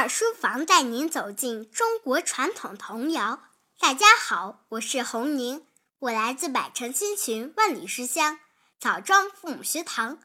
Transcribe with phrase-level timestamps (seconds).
[0.00, 3.42] 二书房带您走进中国传统童谣。
[3.78, 5.66] 大家好，我是红宁，
[5.98, 8.40] 我来自百城千群万里书香
[8.78, 10.18] 枣庄父母学堂，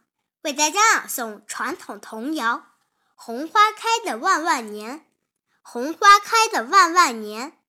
[0.44, 2.56] 为大家朗诵传统童谣
[3.16, 5.00] 《红花开的万万年》。
[5.62, 7.60] 红花开的万万年，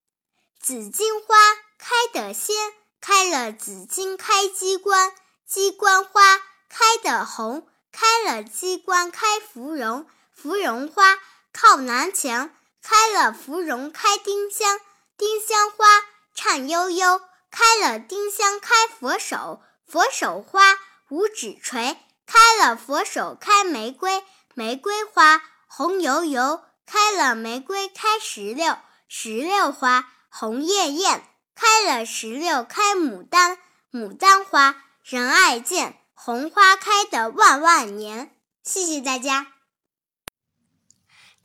[0.60, 1.34] 紫荆花
[1.76, 2.54] 开得鲜，
[3.00, 5.12] 开了紫荆开机关，
[5.44, 11.18] 机关花开得红，开了机关开芙蓉，芙蓉花
[11.58, 12.50] 靠南墙，
[12.82, 14.78] 开了芙蓉开丁香，
[15.16, 15.86] 丁香花
[16.34, 20.76] 颤悠悠，开了丁香开佛手，佛手花
[21.08, 21.96] 五指垂，
[22.26, 26.62] 开了佛手开玫瑰，玫瑰花红油油。
[26.84, 28.76] 开了玫瑰开石榴，
[29.08, 31.20] 石榴花红艳艳；
[31.54, 33.58] 开了石榴开牡丹，
[33.90, 35.98] 牡丹花人爱见。
[36.14, 38.30] 红花开的万万年。
[38.62, 39.55] 谢谢大家。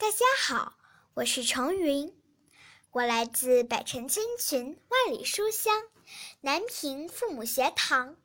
[0.02, 0.74] 大家好，
[1.14, 2.12] 我是程云，
[2.90, 5.84] 我来自百城千群万里书香
[6.40, 8.18] 南平父母学堂，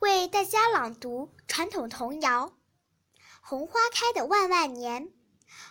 [0.00, 2.48] 为大家朗读传统童谣
[3.40, 5.06] 《红花开的万万年》。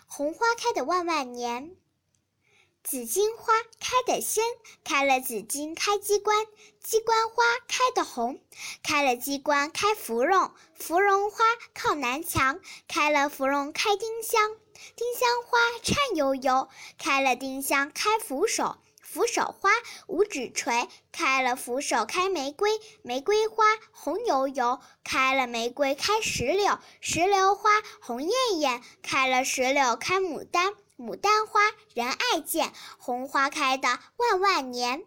[0.08, 1.78] 红花开的万万年，
[2.84, 4.44] 紫荆花开得鲜，
[4.84, 6.48] 开了紫荆开机关，
[6.82, 8.42] 机关花开得红，
[8.82, 11.46] 开了机关开芙蓉，芙蓉花
[11.76, 14.56] 靠南墙，开了芙蓉开丁香，
[14.96, 19.70] 丁香花颤悠悠，开了丁香开扶手，扶手花
[20.08, 27.70] 五指垂，开了扶手开玫瑰，玫瑰花红油油，开了玫瑰开石榴，石榴花
[28.02, 31.62] 红艳艳，开了石榴开牡丹，牡丹花
[31.94, 32.74] 人爱见。
[32.98, 35.06] 红花开的万万年。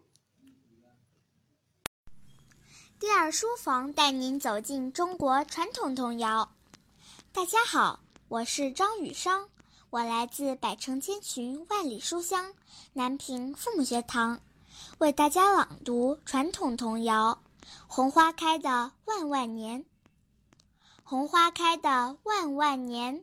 [2.99, 6.55] 第二书房带您走进中国传统童谣。
[7.33, 9.49] 大家好，我是张雨生。
[9.93, 12.55] 我来自百城千群万里书香
[12.95, 14.41] 南平父母学堂，
[14.97, 17.43] 为大家朗读传统童谣
[17.89, 19.85] 《红花开的万万年》。
[21.03, 23.23] 红花开的万万年，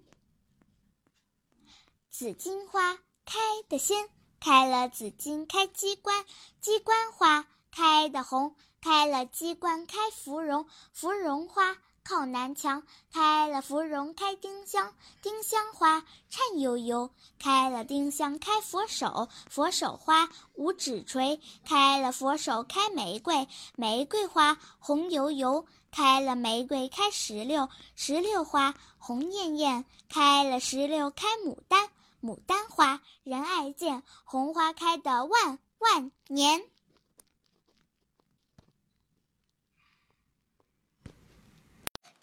[2.11, 4.07] 紫荆花开得鲜，
[4.39, 6.23] 开了紫荆开机关，
[6.61, 11.75] 机关花开得红，开了机关开芙蓉，芙蓉花。
[12.09, 12.81] 靠南墙，
[13.13, 31.89] 开了芙蓉开丁香，丁香花颤悠悠，开了丁香开佛手，佛手花五指垂，开了佛手开玫瑰，玫瑰花红油油，开了玫瑰开石榴，石榴花红艳艳，开了石榴开牡丹，
[32.23, 36.63] 牡丹花人爱见，红花开的万万年。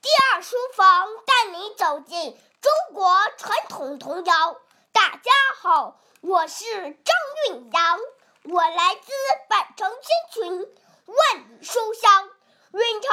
[0.06, 4.56] 第二书房带你走进中国传统童谣。
[4.92, 7.16] 大家好，我是张
[7.48, 7.98] 韵阳，
[8.44, 9.12] 我来自
[9.48, 12.30] 百城千群万里书香
[12.70, 13.10] 云昌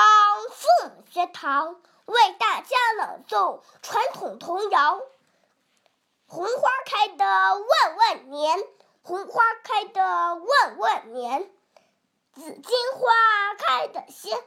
[0.51, 4.97] 父母学堂，为大家朗诵传统童谣
[6.27, 8.59] 《红花开的万万年》。
[9.01, 11.51] 红花开的万万年，
[12.35, 14.39] 紫荆花开得鲜，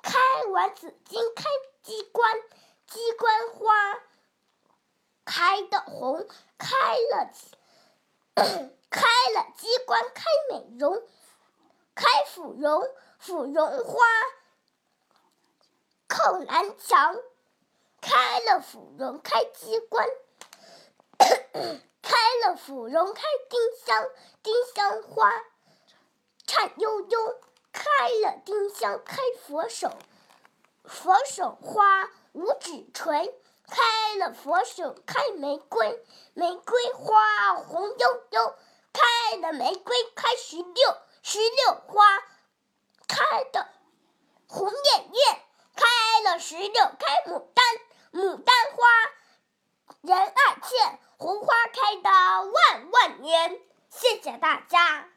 [0.00, 0.16] 开
[0.52, 1.42] 完紫荆开。
[1.88, 2.38] 机关，
[2.86, 3.98] 机关花
[5.24, 6.28] 开的红，
[6.58, 6.68] 开
[6.98, 7.32] 了，
[8.90, 11.02] 开了机关开美容，
[11.94, 12.86] 开芙蓉，
[13.18, 14.04] 芙蓉花
[16.06, 17.16] 靠南墙，
[18.02, 20.06] 开了芙蓉开机关，
[22.02, 24.06] 开了芙蓉开丁香，
[24.42, 25.32] 丁香花
[26.46, 27.40] 颤悠悠，
[27.72, 29.90] 开了丁香开佛手。
[30.88, 33.34] 佛手花五指垂，
[33.68, 38.54] 开了佛手开玫瑰，玫瑰花红悠悠，
[38.92, 42.04] 开了玫瑰开石榴，石榴花
[43.06, 43.68] 开的
[44.46, 45.42] 红艳艳，
[45.76, 47.64] 开了石榴开牡丹，
[48.12, 48.86] 牡丹花
[50.00, 53.60] 人爱见，红花开的万万年。
[53.90, 55.08] 谢谢大家。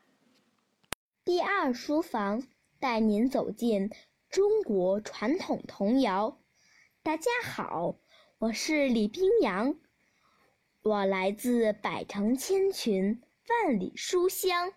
[1.23, 2.43] 第二书房
[2.79, 3.89] 带您走进。
[4.31, 6.39] 中国传统童谣，
[7.03, 7.97] 大家好，
[8.37, 9.75] 我是李冰阳，
[10.83, 14.71] 我来自百城千群万里书香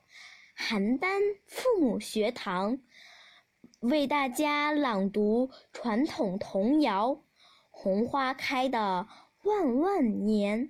[0.59, 2.81] 邯郸父母学堂，
[3.79, 7.11] 为大家朗读传统童谣
[7.71, 9.07] 《红花开的
[9.45, 10.69] 万万年》。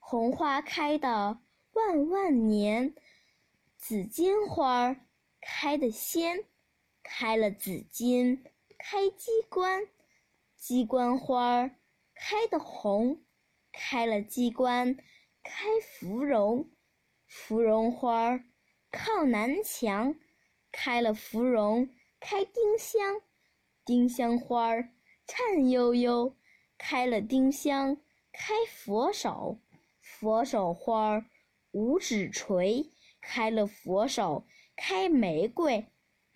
[0.00, 1.38] 红花开的
[1.74, 2.92] 万万年，
[3.76, 4.96] 紫荆花
[5.40, 6.44] 开得鲜。
[7.08, 8.42] 开了紫荆
[8.76, 9.86] 开鸡冠，
[10.56, 11.70] 鸡冠花儿
[12.14, 13.24] 开得红，
[13.72, 14.96] 开了机关
[15.44, 16.68] 开芙蓉，
[17.28, 18.44] 芙蓉花儿
[18.90, 20.16] 靠南墙，
[20.72, 21.88] 开了芙蓉
[22.18, 23.22] 开丁香，
[23.84, 24.90] 丁香花儿
[25.28, 26.36] 颤悠悠，
[26.76, 27.96] 开了丁香
[28.32, 29.60] 开佛手，
[30.00, 31.26] 佛手花儿
[31.70, 34.44] 五指垂，开了佛手
[34.74, 35.86] 开玫瑰，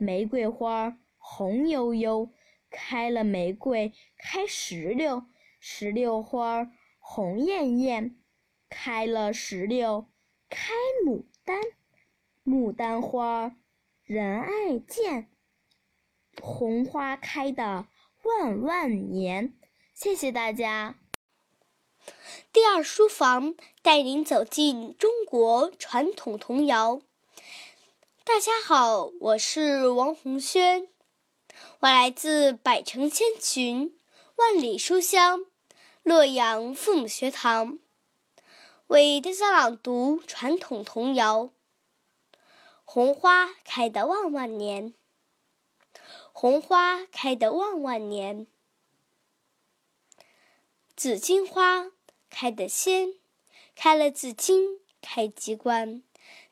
[0.00, 2.32] 玫瑰花红悠悠，
[2.70, 5.25] 开了玫瑰开石榴，
[5.58, 8.17] 石榴花红艳艳。
[8.70, 10.06] 开了石榴，
[10.49, 10.73] 开
[11.05, 11.61] 牡丹，
[12.44, 13.56] 牡丹花
[14.05, 15.29] 人爱见，
[16.41, 17.88] 红花开的
[18.23, 19.53] 万万年。
[19.93, 20.94] 谢谢大家。
[22.53, 27.03] 第二书房带您走进中国传统童谣。
[28.32, 30.88] 大家好，我是王红轩，
[31.81, 33.99] 我来自百城千群、
[34.37, 35.47] 万里书香
[36.05, 37.81] 洛阳父母学堂。
[38.87, 41.50] 为大家朗读传统童谣：
[42.85, 44.94] 红花开得万万年，
[46.32, 48.47] 红花开得万万年。
[50.97, 51.91] 紫荆花
[52.31, 53.15] 开得鲜，
[53.75, 56.05] 开了紫荆开鸡冠，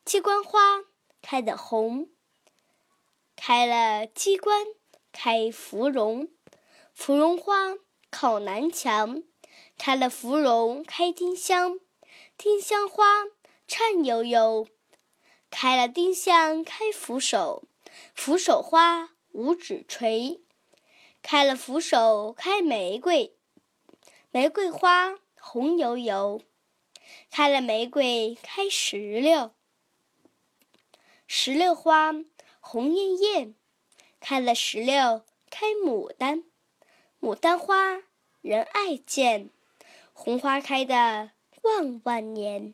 [0.05, 0.85] 鸡冠花
[1.23, 2.09] 开的红，
[3.37, 4.65] 开了鸡冠
[5.12, 6.29] 开芙蓉，
[6.94, 7.75] 芙蓉花
[8.11, 9.23] 靠南墙，
[9.76, 11.79] 开了芙蓉开丁香。
[12.37, 13.25] 丁香花
[13.67, 14.69] 颤悠悠，
[15.50, 17.65] 开了丁香开扶手，
[18.15, 20.41] 扶手花五指垂，
[21.20, 23.37] 开了扶手开玫瑰，
[24.31, 26.41] 玫瑰花红油油，
[27.31, 29.53] 开了玫瑰开石榴，
[31.31, 32.15] 石榴花
[32.59, 33.55] 红艳艳，
[34.19, 36.43] 开了石榴开牡丹，
[37.21, 38.03] 牡丹花
[38.41, 39.51] 人爱见，
[40.15, 41.33] 红花开的。
[41.63, 42.73] 万万年。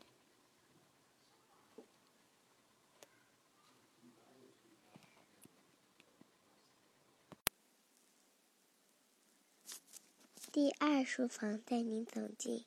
[10.53, 12.63] 第二书房带您走进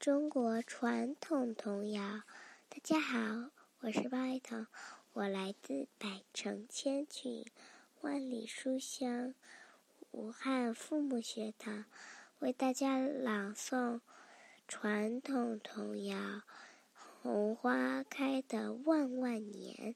[0.00, 2.22] 中国传统童谣。
[2.68, 3.50] 大家好，
[3.82, 4.66] 我是包一彤，
[5.14, 7.44] 我来自百城千群、
[8.00, 9.34] 万里书香
[10.10, 11.84] 武汉父母学堂，
[12.38, 14.00] 为大家朗诵。
[14.66, 16.40] 传统童谣：
[16.94, 19.94] 红花开的万万年，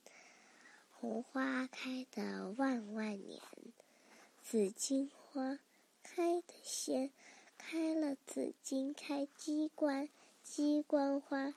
[0.90, 3.40] 红花开的万万年。
[4.42, 5.58] 紫荆花
[6.02, 7.10] 开的鲜，
[7.56, 10.10] 开了紫荆开鸡冠，
[10.42, 11.54] 鸡冠花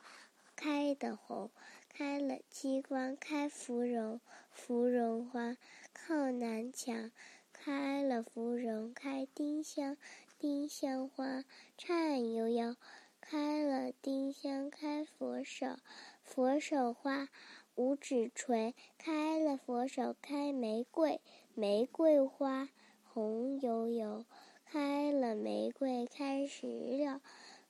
[0.95, 1.51] 的红，
[1.87, 4.19] 开了鸡冠开芙蓉，
[4.51, 5.57] 芙蓉花
[5.93, 7.11] 靠南墙，
[7.53, 9.97] 开了芙蓉开丁香，
[10.37, 11.43] 丁香花
[11.77, 12.75] 颤悠悠。
[13.21, 15.77] 开了丁香开佛手，
[16.23, 17.29] 佛手花
[17.75, 21.21] 五指垂；开了佛手开玫瑰，
[21.53, 22.69] 玫瑰花
[23.03, 24.25] 红油油；
[24.65, 27.21] 开了玫瑰开石榴，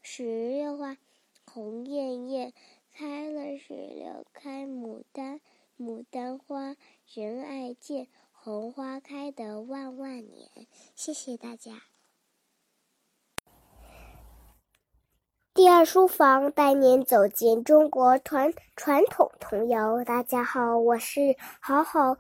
[0.01, 0.97] 石榴花
[1.45, 2.53] 红艳艳；
[2.99, 5.39] 开了石榴开牡丹，
[5.77, 6.75] 牡丹花
[7.07, 10.49] 人爱见，红花开得万万年。
[10.95, 11.83] 谢谢大家。
[15.53, 20.03] 第二书房带您走进中国传传统童谣。
[20.03, 22.17] 大家好，我是好好，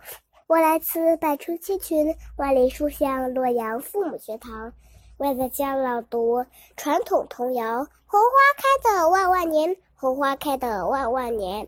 [0.47, 4.71] 我来自百川千群、万里书香洛阳父母学堂，
[5.17, 6.45] 为大家朗读
[6.77, 11.67] 传统童谣：红花开的万万年，红花开的万万年。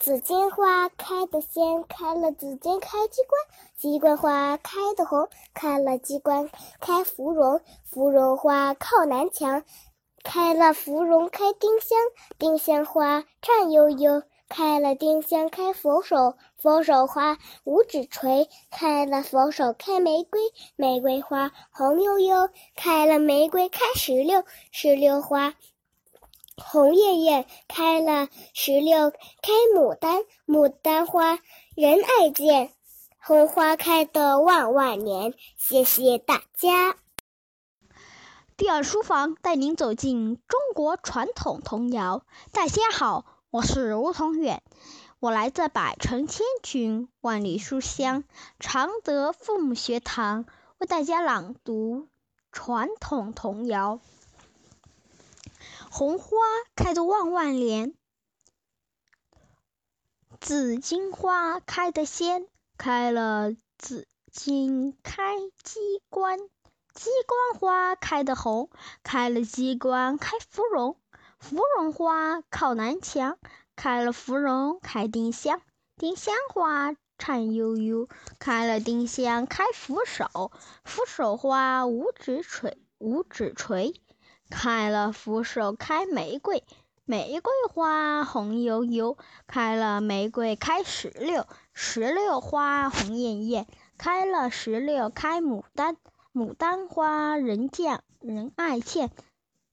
[0.00, 3.40] 紫荆花开的鲜，开了紫荆开鸡冠，
[3.78, 9.62] 鸡冠花开的红，开了鸡冠开芙蓉，芙蓉花靠南墙。
[10.24, 11.96] 开了芙蓉开丁香，
[12.36, 20.40] 丁香花颤悠悠；开了丁香开佛手，佛手花五指垂；开了佛手开玫瑰，
[20.74, 25.54] 玫瑰花红悠悠；开了玫瑰开石榴，石榴花
[26.56, 31.38] 红艳艳；开了石榴开牡丹，牡丹花
[31.74, 32.72] 人爱见，
[33.18, 35.34] 红花开的万万年。
[35.58, 36.96] 谢谢大家。
[38.56, 42.24] 第二书房带您走进中国传统童谣。
[42.52, 44.62] 大家好，我是吴同远，
[45.20, 48.24] 我来自百城千群、万里书香
[48.58, 50.46] 常德父母学堂，
[50.78, 52.08] 为大家朗读
[52.50, 54.00] 传统童谣。
[55.98, 56.36] 红花
[56.74, 57.94] 开的万万年，
[60.42, 66.38] 紫荆花开的鲜，开了紫荆开鸡冠。
[66.92, 68.68] 鸡冠花开得红，
[69.02, 71.00] 开了鸡冠开芙蓉，
[71.38, 73.38] 芙蓉花靠南墙，
[73.74, 75.62] 开了芙蓉开丁香。
[75.96, 78.06] 丁香花颤悠悠，
[78.38, 80.52] 开了丁香开扶手。
[80.84, 83.98] 扶手花五指垂，五指垂，
[84.50, 86.62] 开了扶手开玫瑰。
[87.04, 91.46] 玫瑰花红油油，开了玫瑰开石榴。
[91.72, 95.96] 石榴花红艳艳，开了石榴开牡丹。
[96.34, 99.10] 牡丹花人见人爱见，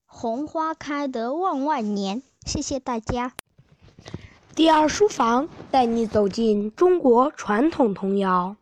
[0.06, 2.22] 红花开得万万年。
[2.46, 3.34] 谢谢大家。
[4.56, 8.56] 第二书房带你走进中国传统童谣。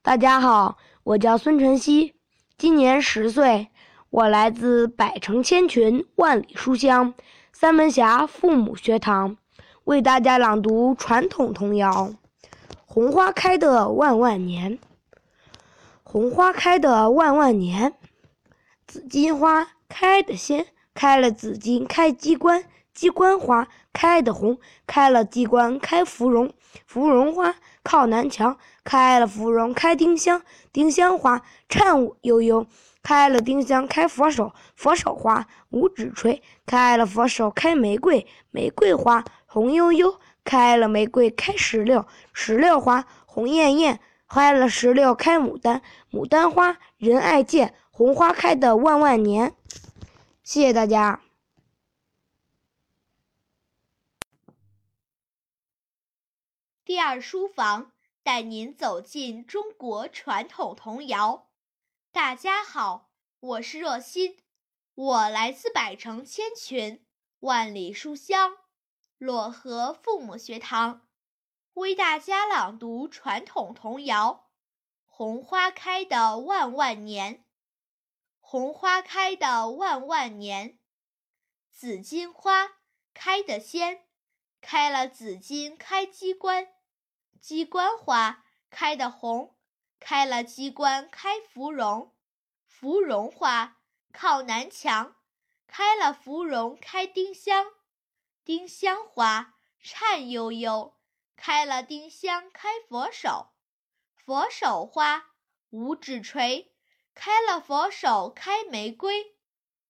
[0.00, 2.14] 大家好，我叫孙晨曦，
[2.56, 3.68] 今年十岁，
[4.14, 7.14] 我来自百城千群万里书香。
[7.52, 9.36] 三门峡父母学堂
[9.82, 12.14] 为大家朗读传统童谣：
[12.86, 14.78] 红花开的万万年，
[16.04, 17.94] 红花开的万万年，
[18.86, 26.52] 紫荆花开得鲜，开了紫荆开机关，机关花开得红，开了机关开芙蓉，
[26.86, 30.40] 芙蓉花靠南墙，开了芙蓉开丁香，
[30.72, 32.64] 丁香花颤舞悠悠。
[33.04, 47.74] 开了丁香开佛手，佛手花五指垂；开了佛手开玫瑰，玫瑰花红悠悠；开了玫瑰开石榴，石榴花红艳艳；开了石榴开牡丹，牡丹花人爱见。
[47.90, 49.54] 红花开的万万年。
[50.42, 51.20] 谢谢大家。
[56.86, 57.92] 第二书房
[58.22, 61.46] 带您走进中国传统童谣。
[62.14, 64.38] 大家好，我是若欣，
[64.94, 67.04] 我来自百城千群、
[67.40, 68.56] 万里书香
[69.18, 71.08] 漯河父母学堂，
[71.72, 74.48] 为大家朗读传统童谣
[75.06, 77.38] 《红花开的万万年》。
[78.38, 80.78] 红花开的万万年，
[81.72, 82.74] 紫荆花
[83.12, 84.06] 开得鲜，
[84.60, 86.68] 开了紫荆开机关，
[87.40, 89.53] 机关花开得红。
[90.06, 92.14] 开了机关开芙蓉，
[92.66, 93.78] 芙蓉花
[94.12, 95.16] 靠南墙，
[95.66, 97.72] 开了芙蓉开丁香，
[98.44, 100.98] 丁香花颤悠悠，
[101.36, 103.54] 开了丁香开佛手，
[104.14, 105.30] 佛手花
[105.70, 106.74] 五指垂，
[107.14, 109.34] 开了佛手开玫瑰，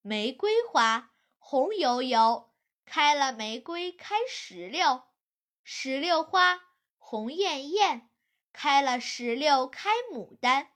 [0.01, 2.53] 玫瑰花红油油，
[2.85, 5.03] 开了玫瑰开石榴，
[5.65, 6.61] 石榴花
[6.97, 8.09] 红艳艳。
[8.55, 10.67] 开了石榴开牡丹，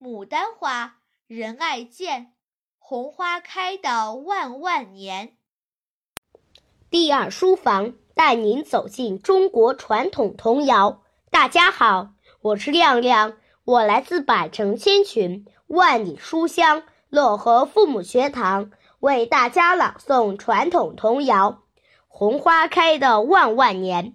[0.00, 0.96] 牡丹花
[1.28, 2.32] 人爱见，
[2.80, 5.36] 红花开的万万年。
[6.90, 11.02] 第二书房带您走进中国传统童谣。
[11.30, 12.10] 大家好，
[12.42, 16.82] 我是亮亮，我来自百城千群万里书香
[17.12, 21.52] 漯河父母学堂，为大家朗诵传统童谣
[22.08, 24.06] 《红花开的万万年》。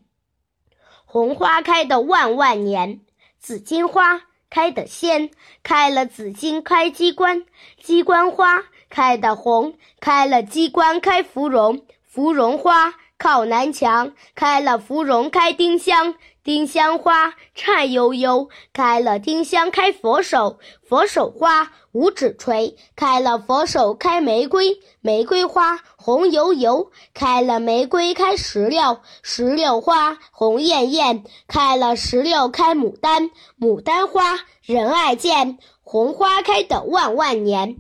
[1.06, 3.05] 红花开的万万年。
[3.46, 5.30] 紫荆花开得鲜，
[5.62, 7.46] 开了紫荆开鸡冠，
[7.80, 37.78] 鸡冠花开得红，开了鸡冠开芙蓉，芙蓉花靠南墙，开了芙蓉开丁香，丁香花颤悠悠，开了丁香开佛手，佛手花五指垂，开了佛手开玫瑰，玫瑰花红油油，开了玫瑰开石榴，石榴花红艳艳，开了石榴开牡丹，牡丹花人爱见，红花开的万万年。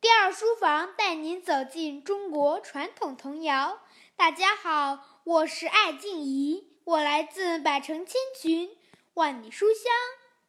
[0.00, 3.78] 第二书房带您走进中国传统童谣。
[4.16, 8.74] 大家好，我是艾静怡，我来自百城千群，
[9.12, 9.92] 万里书香。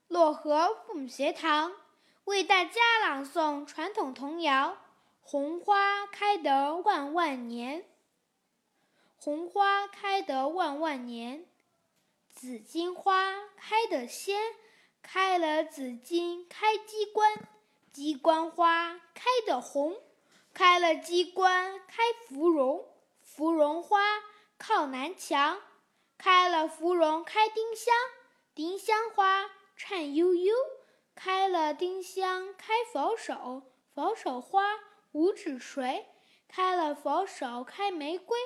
[0.07, 1.74] 漯河父母学堂
[2.24, 4.69] 为大家朗诵传统童谣
[5.19, 7.81] 《红花开得万万年》。
[9.17, 11.45] 红花开得万万年，
[12.33, 14.39] 紫荆花开得鲜，
[15.01, 17.50] 开了紫荆开机关，
[17.91, 19.98] 机关花开得红，
[20.53, 22.88] 开了机关开芙蓉，
[23.21, 24.00] 芙蓉花
[24.60, 25.60] 靠南墙，
[26.20, 27.96] 开了芙蓉开丁香，
[28.54, 29.50] 丁香花。
[29.82, 30.54] 颤悠悠，
[31.16, 33.63] 开了丁香开佛手，
[33.96, 34.78] 佛手花
[35.13, 36.06] 五指垂，
[36.50, 38.38] 开了佛手开玫瑰，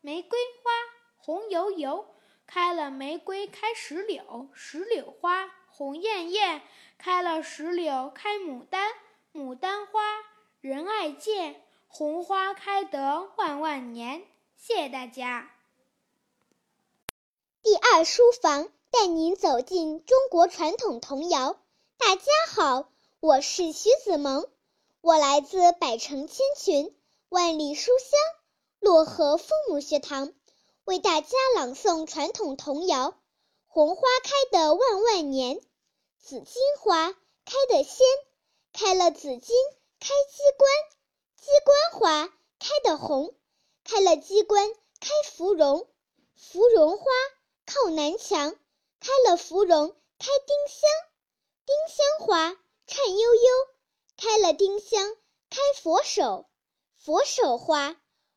[0.00, 0.70] 玫瑰花
[1.16, 2.12] 红油油，
[2.44, 6.62] 开了玫瑰开石榴，石榴花红艳艳，
[6.98, 8.90] 开了石榴开牡丹，
[9.32, 10.00] 牡丹花
[10.60, 14.24] 人爱见，红花开得万万年。
[14.56, 15.59] 谢谢大家。
[17.62, 18.72] 第二书房。
[18.90, 21.60] 带您走进中国传统童谣。
[21.98, 22.90] 大家好，
[23.20, 24.48] 我是徐子萌，
[25.02, 26.96] 我来自百城千群、
[27.28, 28.18] 万里书香
[28.80, 30.32] 漯河父母学堂
[30.84, 33.10] 为大家朗诵传统童谣
[33.68, 35.56] 《红花开的万万年》。
[36.18, 37.12] 紫荆花
[37.44, 38.06] 开得鲜，
[38.72, 39.56] 开了紫荆
[40.00, 40.70] 开鸡冠；
[41.36, 43.34] 鸡冠花开得红，
[43.84, 45.86] 开了鸡冠开芙蓉。
[46.34, 47.04] 芙蓉花
[47.72, 48.56] 靠南墙，
[48.98, 50.90] 开了芙蓉开丁香。
[51.64, 52.56] 丁香花
[52.88, 53.50] 颤悠悠，
[54.16, 55.14] 开了丁香
[55.48, 56.46] 开佛手。
[56.96, 57.96] 佛手花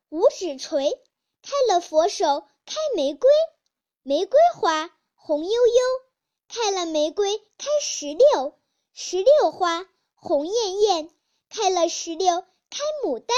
[0.09, 1.01] 五指垂，
[1.41, 3.27] 开了佛手开玫瑰。
[4.03, 5.81] 玫瑰花红悠悠。
[6.47, 8.53] 开了玫瑰开石榴，
[8.93, 11.09] 石榴花红艳艳；
[11.49, 13.35] 开了石榴开牡丹，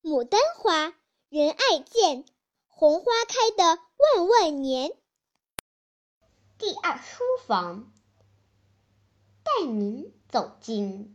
[0.00, 2.24] 牡丹花人爱见。
[2.68, 3.78] 红花开的
[4.14, 4.96] 万万年。
[6.58, 7.92] 第二书房
[9.44, 11.14] 带您走进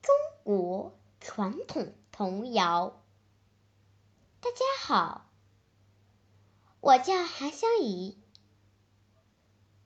[0.00, 3.02] 中国传统童谣。
[4.40, 5.28] 大家好，
[6.78, 8.16] 我叫韩香怡。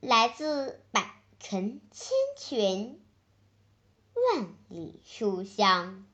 [0.00, 3.00] 来自百城千泉，
[4.12, 6.06] 万里书香。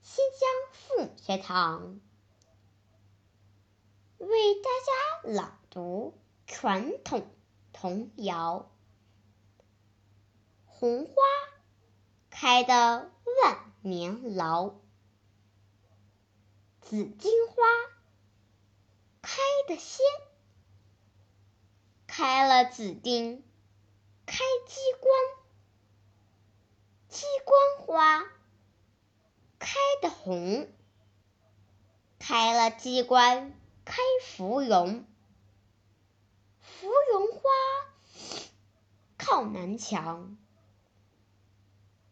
[0.00, 2.00] 新疆父母学堂
[4.16, 7.34] 为大家朗读传统
[7.72, 8.70] 童谣：
[10.66, 11.12] 红花
[12.30, 13.10] 开得
[13.42, 14.74] 万年老，
[16.80, 17.64] 紫荆花
[19.22, 20.04] 开得鲜。
[22.06, 23.42] 开了紫丁，
[24.26, 25.12] 开鸡冠；
[27.08, 28.30] 鸡冠花
[29.58, 30.70] 开的红，
[32.18, 35.06] 开了鸡冠开芙蓉。
[36.82, 37.42] 芙蓉花
[39.16, 40.36] 靠南墙，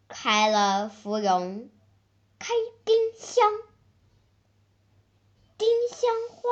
[0.07, 1.69] 开了芙蓉
[2.39, 3.51] 开丁香。
[5.59, 6.49] 丁香花。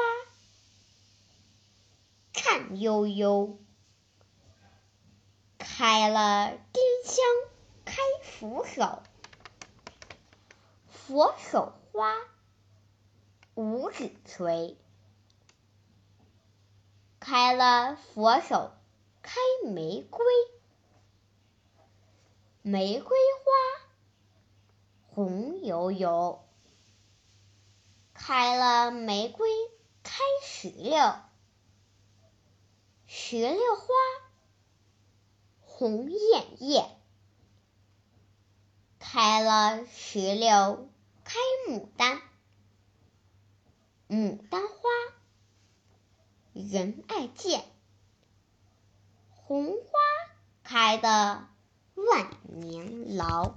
[2.32, 3.60] 颤悠悠，
[5.56, 7.24] 开了丁香
[7.84, 9.00] 开佛手，
[10.88, 12.16] 佛手花
[13.54, 14.76] 五指垂，
[17.30, 18.72] 开了佛手
[19.20, 20.24] 开玫瑰，
[22.62, 23.86] 玫瑰花
[25.08, 26.42] 红油油，
[28.14, 29.50] 开了玫瑰
[30.02, 30.96] 开石榴。
[33.06, 33.84] 石榴花
[35.60, 36.98] 红艳艳，
[38.98, 40.88] 开了石榴
[41.24, 41.38] 开
[41.68, 42.22] 牡丹，
[44.08, 44.78] 牡丹花
[46.58, 47.64] 人爱见，
[49.30, 49.92] 红花
[50.64, 51.48] 开的
[51.94, 53.54] 万年牢。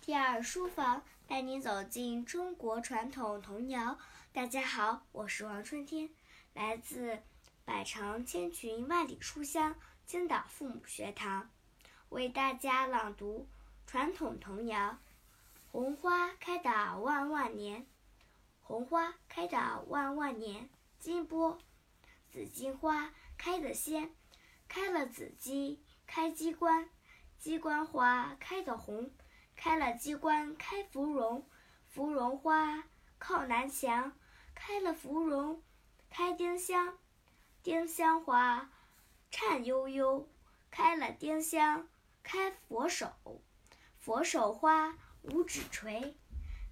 [0.00, 3.98] 第二书房带你走进中国传统童谣。
[4.32, 6.08] 大家好，我是王春天，
[6.54, 7.18] 来自
[7.64, 9.74] 百城千群万里书香
[10.06, 11.50] 青岛父母学堂，
[12.10, 13.48] 为大家朗读
[13.88, 14.98] 传统童谣：
[15.72, 17.84] 红花开的万万年，
[18.68, 20.68] 红花开的万万年。
[20.98, 21.58] 金波，
[22.30, 24.14] 紫荆花开得鲜，
[24.68, 26.90] 开了紫荆开鸡冠，
[27.38, 29.10] 鸡冠花开得红，
[29.56, 31.48] 开了鸡冠开芙蓉，
[31.86, 32.84] 芙蓉花
[33.18, 34.12] 靠南墙。
[34.54, 35.62] 开了芙蓉，
[36.10, 36.98] 开丁香，
[37.62, 38.70] 丁香花
[39.30, 40.28] 颤悠悠；
[40.70, 41.88] 开了丁香，
[42.22, 43.14] 开佛手，
[43.98, 46.14] 佛手花五指垂；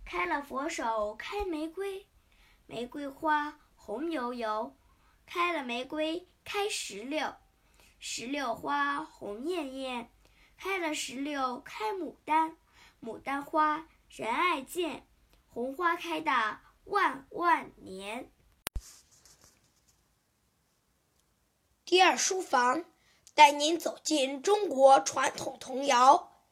[0.06, 2.06] 开了佛手，开玫瑰，
[2.66, 4.76] 玫瑰花红油油；
[5.26, 7.34] 开了玫瑰，开石榴，
[7.98, 10.06] 石榴花红艳艳；
[10.56, 12.56] 开了石榴，开牡丹，
[13.02, 15.08] 牡丹花人爱见，
[15.48, 16.60] 红花开的。
[16.84, 18.30] 万万年。
[21.84, 22.84] 第二书房
[23.34, 26.44] 带您走进中国传统童谣。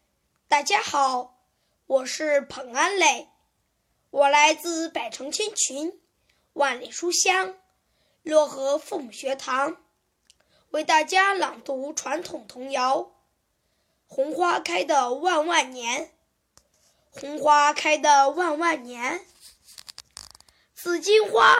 [0.48, 1.38] 大家好，
[1.86, 3.28] 我是彭安磊，
[4.14, 6.00] 我来自百城千群，
[6.52, 7.56] 万里书香
[8.22, 9.76] 漯河父母学堂，
[10.70, 13.10] 为大家朗读传统童谣：
[14.06, 16.12] 红花开的万万年，
[17.10, 19.26] 红花开的万万年。
[20.76, 21.58] 紫荆花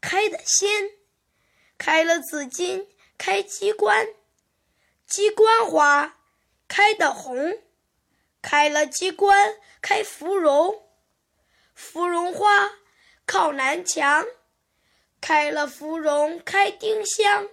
[0.00, 0.70] 开得鲜，
[1.76, 4.06] 开了紫荆开鸡冠；
[5.06, 6.16] 鸡冠花
[6.66, 7.62] 开得红，
[8.40, 10.86] 开了鸡冠开芙蓉。
[11.80, 12.70] 芙蓉花
[13.24, 14.26] 靠南墙，
[15.18, 17.48] 开了芙蓉开丁香。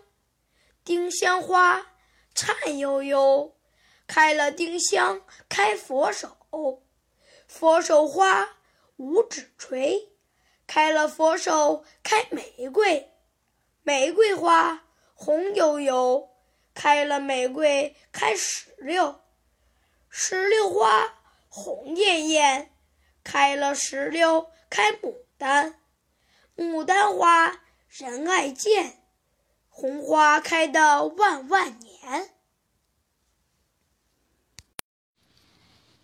[0.84, 1.94] 丁香花
[2.36, 3.56] 颤悠悠，
[4.06, 6.38] 开了丁香开佛手。
[7.48, 8.58] 佛手花
[8.98, 10.10] 五指垂，
[10.68, 13.10] 开了佛手开玫瑰。
[13.82, 14.84] 玫瑰花
[15.16, 16.30] 红油油，
[16.74, 19.22] 开了玫瑰开石榴。
[20.10, 22.77] 石榴花红艳艳，
[23.30, 25.76] 开了石榴开牡丹。
[26.56, 27.60] 牡丹花
[27.90, 29.04] 人爱见，
[29.68, 32.30] 红花开的万万年。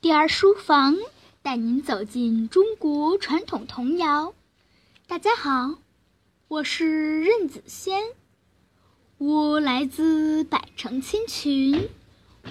[0.02, 0.98] 第二书房
[1.42, 4.36] 带您走进中国传统童谣。
[5.08, 5.80] 大家好，
[6.50, 8.04] 我是任子轩，
[9.18, 11.90] 我来自百城千群，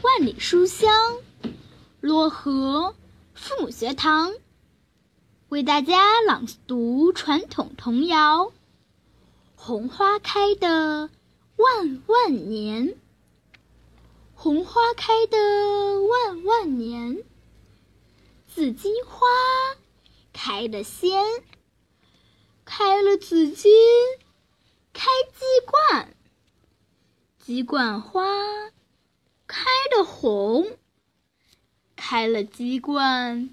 [0.02, 1.18] 万里书香，
[2.00, 2.94] 漯河
[3.34, 4.32] 父母学堂，
[5.52, 8.46] 为大家朗读传统童谣
[9.54, 11.10] 《红花开的
[11.56, 12.88] 万万年》。
[14.32, 15.36] 红花开的
[16.04, 17.22] 万万年。
[18.46, 19.26] 紫荆花
[20.32, 21.22] 开得鲜，
[22.64, 23.70] 开了紫荆
[24.94, 26.14] 开鸡冠，
[27.38, 28.24] 鸡冠花
[29.46, 30.78] 开得红，
[31.94, 33.50] 开了鸡冠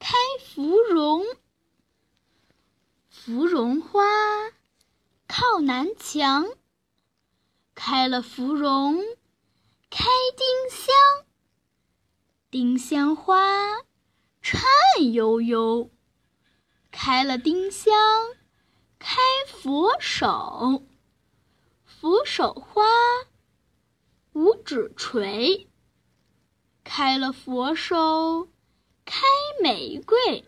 [0.00, 1.24] 开芙蓉，
[3.08, 4.02] 芙蓉花
[5.28, 6.48] 靠南墙，
[7.76, 8.96] 开了芙蓉
[9.88, 10.94] 开丁香，
[12.50, 13.38] 丁香花。
[14.42, 14.62] 颤
[15.12, 15.90] 悠悠，
[16.90, 17.92] 开了丁香，
[18.98, 20.82] 开佛手，
[21.84, 22.82] 佛手花
[24.32, 25.68] 五指垂，
[26.84, 28.48] 开了佛手，
[29.12, 29.26] 开
[29.60, 30.44] 玫瑰，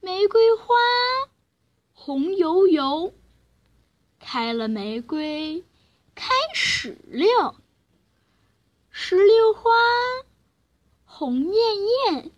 [0.00, 0.76] 玫瑰花
[1.94, 3.14] 红油油，
[4.20, 5.64] 开了玫瑰，
[6.14, 7.54] 开石榴，
[8.90, 9.70] 石榴花。
[11.06, 11.54] 红艳
[12.12, 12.30] 艳，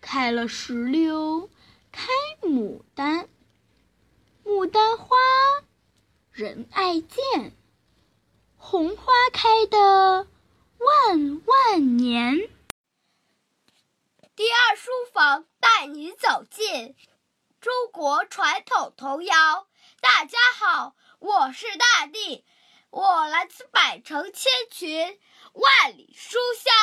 [0.00, 1.48] 开了石榴，
[1.92, 2.08] 开
[2.42, 3.28] 牡丹，
[4.44, 5.16] 牡丹花
[6.32, 7.52] 人爱见，
[8.56, 10.26] 红花开的
[10.78, 12.50] 万万年。
[14.34, 16.96] 第二书房带你走进
[17.60, 19.68] 中国传统童谣。
[20.00, 22.46] 大家好，我是大地，
[22.88, 25.20] 我来自百城千群，
[25.52, 26.74] 万里书香。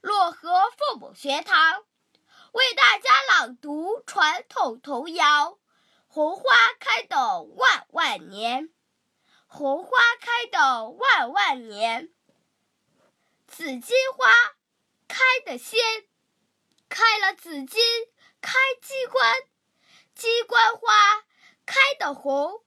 [0.00, 1.84] 漯河父母学堂
[2.52, 5.50] 为大家朗读传统童谣
[6.06, 6.44] 《红花
[6.80, 8.68] 开的万万年》。
[9.46, 12.10] 红花开的万万年，
[13.46, 14.32] 紫荆花
[15.06, 15.78] 开得鲜，
[16.88, 17.82] 开了紫荆
[18.40, 19.34] 开鸡冠，
[20.14, 21.24] 鸡冠花
[21.64, 22.64] 开得红，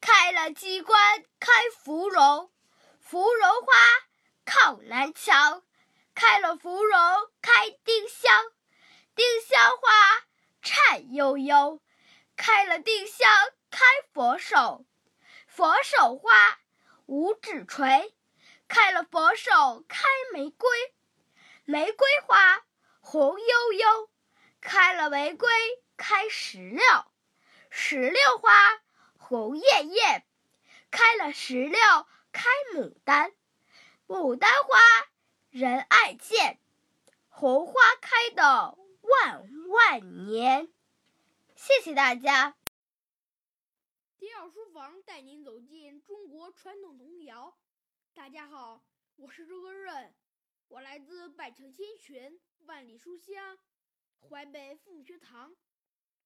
[0.00, 2.50] 开了鸡冠开芙蓉，
[3.00, 3.72] 芙蓉花
[4.44, 5.62] 靠南墙。
[6.14, 7.00] 开了芙蓉
[7.40, 8.50] 开丁香，
[9.14, 10.26] 丁香花
[10.60, 11.80] 颤悠悠；
[12.36, 13.28] 开了丁香
[13.70, 14.84] 开佛手，
[15.46, 16.58] 佛手花
[17.06, 18.14] 五指垂；
[18.66, 20.02] 开了佛手开
[20.32, 20.68] 玫瑰，
[21.64, 22.64] 玫瑰花
[23.10, 24.10] 红悠悠；
[24.60, 25.48] 开了玫瑰
[25.96, 26.82] 开石榴，
[27.70, 28.82] 石榴花
[29.16, 30.20] 红艳艳；
[30.90, 31.80] 开了石榴
[32.32, 33.32] 开牡丹，
[34.06, 34.78] 牡丹花。
[35.48, 36.60] 人爱见，
[37.30, 40.70] 红花开的万万年。
[41.56, 42.58] 谢谢大家。
[44.18, 47.56] 第二书房带您走进中国传统童谣。
[48.12, 48.82] 大家好，
[49.16, 50.14] 我是周根润，
[50.68, 53.58] 我来自百城千泉，万里书香，
[54.28, 55.56] 淮北父母学堂，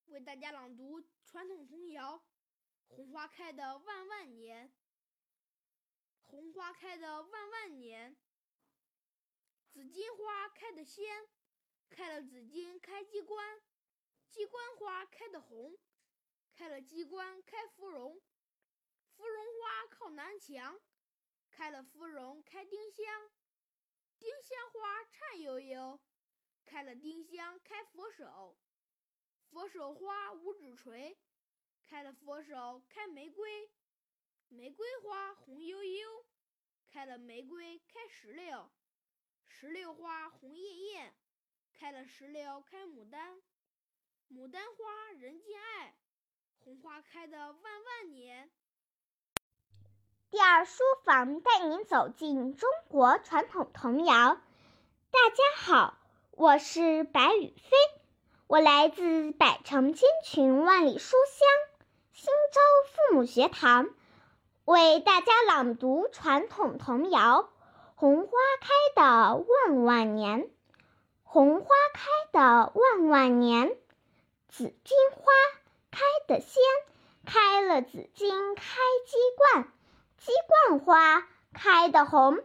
[0.07, 2.19] 为大家朗读传统童谣
[2.89, 4.69] 《红花开的万万年》。
[6.25, 8.17] 红花开的万万年。
[9.71, 11.29] 紫荆花开得鲜，
[11.89, 13.63] 开了紫荆开鸡冠，
[14.29, 15.79] 鸡冠花开得红，
[16.53, 18.21] 开了鸡冠开芙蓉，
[19.15, 20.81] 芙蓉花靠南墙，
[21.49, 23.31] 开了芙蓉开丁香，
[24.23, 25.99] 丁香花颤悠悠，
[26.65, 28.57] 开了丁香开佛手，
[29.51, 31.19] 佛手花五指垂，
[31.83, 33.69] 开了佛手开玫瑰，
[34.47, 36.25] 玫瑰花红悠悠，
[36.87, 38.71] 开了玫瑰开石榴。
[39.49, 41.17] 石榴花红艳艳，
[41.73, 43.43] 开了石榴开牡丹，
[44.31, 45.97] 牡丹花人见爱，
[46.61, 48.53] 红花开的万万年。
[50.33, 54.39] 第二书房带您走进中国传统童谣。
[55.11, 55.99] 大家好，
[56.31, 57.77] 我是白雨飞，
[58.47, 61.47] 我来自百城千群万里书香
[62.15, 63.91] 新洲父母学堂，
[64.65, 67.51] 为大家朗读传统童谣。
[67.95, 70.49] 红花开的万万年，
[71.25, 73.77] 红花开的万万年。
[74.49, 75.31] 紫荆花
[75.91, 76.63] 开得鲜，
[77.27, 78.63] 开了紫荆开
[79.07, 79.71] 鸡冠，
[80.25, 82.39] 鸡冠花开得红，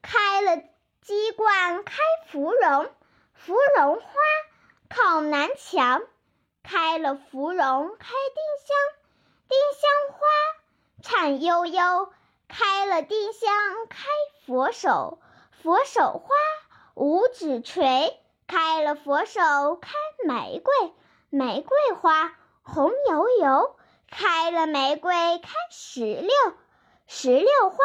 [0.00, 0.62] 开了
[1.02, 1.96] 鸡冠开
[2.30, 2.88] 芙蓉，
[3.34, 4.06] 芙蓉花
[4.88, 6.02] 靠南墙，
[6.62, 8.76] 开了芙蓉开丁香，
[9.48, 10.18] 丁香花
[11.02, 12.12] 颤悠悠，
[12.46, 13.50] 开了丁香
[13.88, 14.06] 开
[14.46, 15.18] 佛手，
[15.64, 16.32] 佛手花
[16.94, 19.40] 五指垂，开了佛手
[19.74, 19.90] 开
[20.28, 20.94] 玫瑰，
[21.30, 23.76] 玫瑰花红油油，
[24.08, 26.30] 开了玫瑰开石榴，
[27.08, 27.78] 石榴花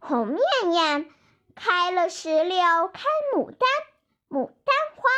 [0.00, 1.10] 红艳艳，
[1.54, 2.58] 开了石榴
[2.92, 3.68] 开牡丹，
[4.28, 5.08] 牡丹花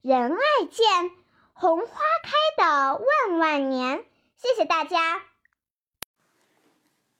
[0.00, 1.10] 人爱见，
[1.52, 4.02] 红花开的万万年。
[4.38, 5.22] 谢谢大家。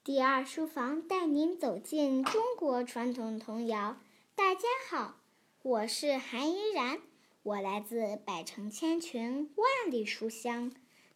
[0.03, 3.99] 第二书房带您走进中国传统童谣。
[4.35, 5.15] 大家好，
[5.63, 7.03] 我是韩怡然，
[7.43, 10.73] 我来自百城千群万里书香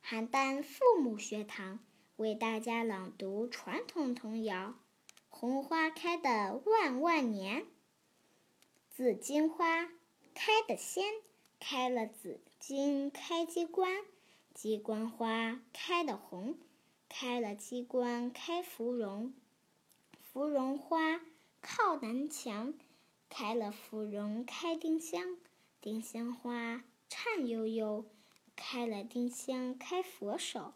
[0.07, 1.79] 邯郸父母学堂，
[2.20, 4.54] 为大家朗读传统童谣
[5.30, 7.62] 《红花开的万万年》。
[8.90, 9.87] 紫荆花
[10.35, 11.02] 开得先，
[11.59, 14.02] 开了紫荆开鸡冠，
[14.52, 16.59] 鸡冠花开得红。
[17.09, 19.33] 开了鸡冠开芙蓉，
[20.20, 21.22] 芙蓉花
[21.62, 22.74] 靠南墙，
[23.30, 25.38] 开了芙蓉开丁香，
[25.80, 28.04] 丁香花颤悠悠，
[28.54, 30.74] 开了丁香开佛手，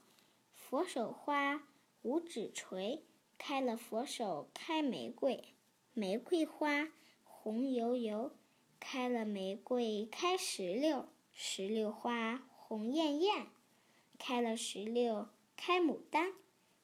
[0.75, 1.63] 佛手花
[2.03, 3.05] 五指垂，
[3.39, 5.55] 开了佛手开玫瑰，
[5.93, 6.89] 玫瑰花
[7.23, 8.33] 红油油，
[8.81, 13.47] 开了玫瑰开石榴，石榴花红艳艳，
[14.19, 15.29] 开了石榴。
[15.55, 16.33] 开牡丹，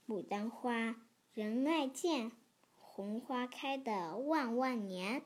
[0.07, 0.95] 牡丹花
[1.35, 2.31] 人爱见，
[2.77, 5.25] 红花开的万万年。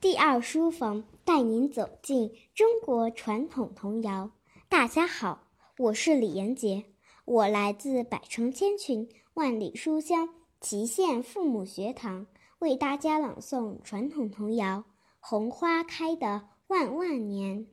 [0.00, 4.30] 第二书房带您走进中国传统童谣。
[4.70, 6.86] 大家好，我是李延杰，
[7.28, 10.30] 我来自百城千群万里书香
[10.62, 12.26] 祁县父母学堂，
[12.58, 14.78] 为大家朗诵传统童谣
[15.20, 17.66] 《红花开的万万年》。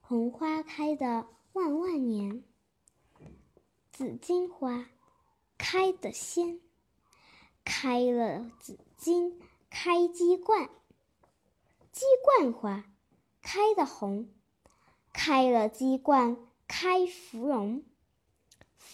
[0.00, 2.42] 红花开的万万年。
[3.92, 4.86] 紫荆花
[5.58, 6.58] 开得鲜，
[7.66, 10.70] 开了紫荆开鸡冠，
[11.92, 12.82] 鸡冠花
[13.42, 14.30] 开得红，
[15.12, 17.84] 开了鸡冠开芙蓉，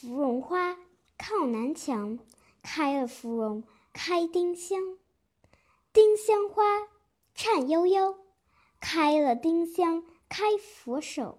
[0.03, 0.77] 芙蓉花
[1.17, 2.19] 靠南墙，
[2.61, 3.63] 开了芙蓉
[3.93, 4.99] 开丁香，
[5.93, 6.65] 丁香花
[7.37, 8.17] 颤悠悠，
[8.81, 11.39] 开了丁香开佛手，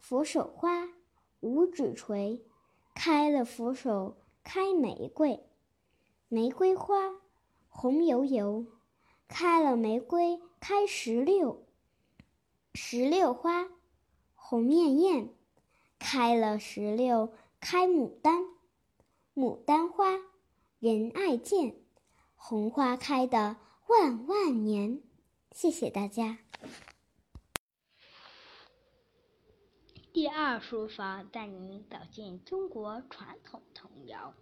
[0.00, 0.88] 佛手花
[1.40, 2.42] 五指垂。
[2.94, 5.38] 开了佛手开玫瑰，
[6.28, 7.16] 玫瑰花
[7.68, 8.64] 红油油；
[9.28, 11.66] 开了玫瑰开石榴，
[12.72, 13.68] 石榴花
[14.34, 15.28] 红艳艳；
[15.98, 18.44] 开了石榴开牡丹，
[19.34, 20.12] 牡丹花
[20.78, 21.74] 人爱见，
[22.36, 23.56] 红花开的
[23.88, 25.02] 万万年。
[25.50, 26.38] 谢谢大家。
[30.12, 34.34] 第二书房带您走进中国传统童谣。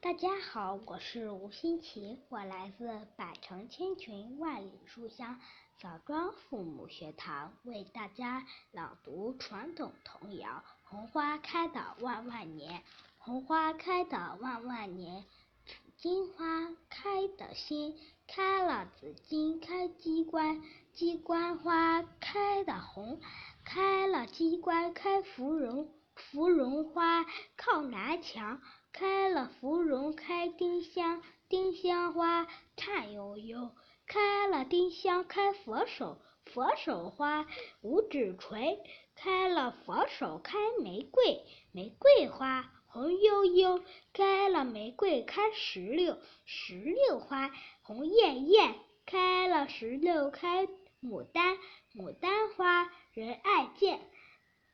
[0.00, 5.38] 大家好，我是吴新奇，我来自百城千群万里书香
[5.78, 10.48] 枣庄父母学堂，为大家朗读传统童谣
[10.92, 12.80] 《红花开的万万年》。
[13.16, 15.24] 红花开的万万年，
[15.64, 17.94] 紫荆花开的先，
[18.28, 20.60] 开了紫荆开鸡冠，
[20.92, 23.22] 鸡冠花开的红。
[23.64, 27.24] 开了鸡冠开芙蓉，芙蓉花
[27.56, 28.60] 靠南墙；
[28.92, 33.70] 开了芙蓉开丁香，丁香花颤悠悠；
[34.06, 37.46] 开了丁香开佛手，佛手花
[37.80, 38.76] 五指垂；
[39.14, 47.50] 开了佛手开玫瑰，玫瑰花红悠悠；开了玫瑰开石榴，石榴花
[47.82, 48.74] 红艳艳；
[49.06, 50.66] 开了石榴开
[51.00, 51.58] 牡丹，
[51.94, 52.90] 牡丹花。
[53.12, 54.00] 人爱见，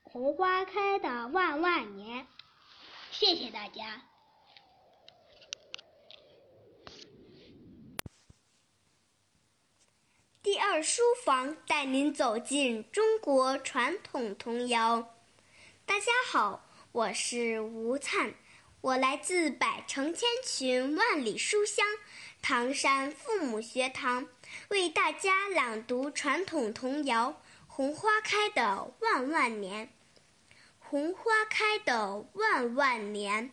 [0.05, 2.27] 红花开的万万年。
[3.11, 4.07] 谢谢大家。
[10.50, 15.14] 第二书房带您走进中国传统童谣。
[15.84, 18.32] 大家好，我是吴灿，
[18.80, 21.87] 我来自百城千群万里书香
[22.40, 24.26] 唐山父母学堂，
[24.70, 27.42] 为大家朗读传统童谣。
[27.66, 29.92] 红花开的万万年，
[30.78, 33.50] 红花开的万万年。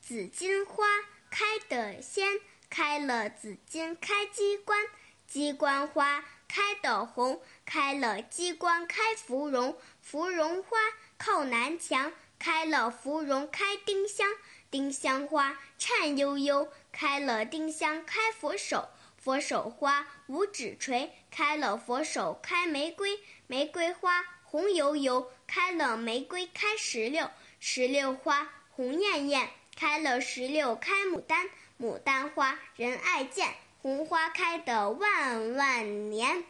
[0.00, 0.84] 紫荆花
[1.30, 4.84] 开得鲜，开了紫荆开机关，
[5.30, 10.76] 鸡冠花开的红，开了鸡冠开芙蓉，芙蓉花
[11.18, 14.28] 靠南墙，开了芙蓉开丁香，
[14.72, 31.48] 丁香花颤悠悠，开了丁香开佛手，佛手花五指垂，开了佛手开玫瑰，玫瑰花红油油，开了玫瑰开石榴，石榴花红艳艳，开了石榴开牡丹，
[31.80, 33.54] 牡丹花人爱见。
[33.82, 36.44] 红花开的万万年。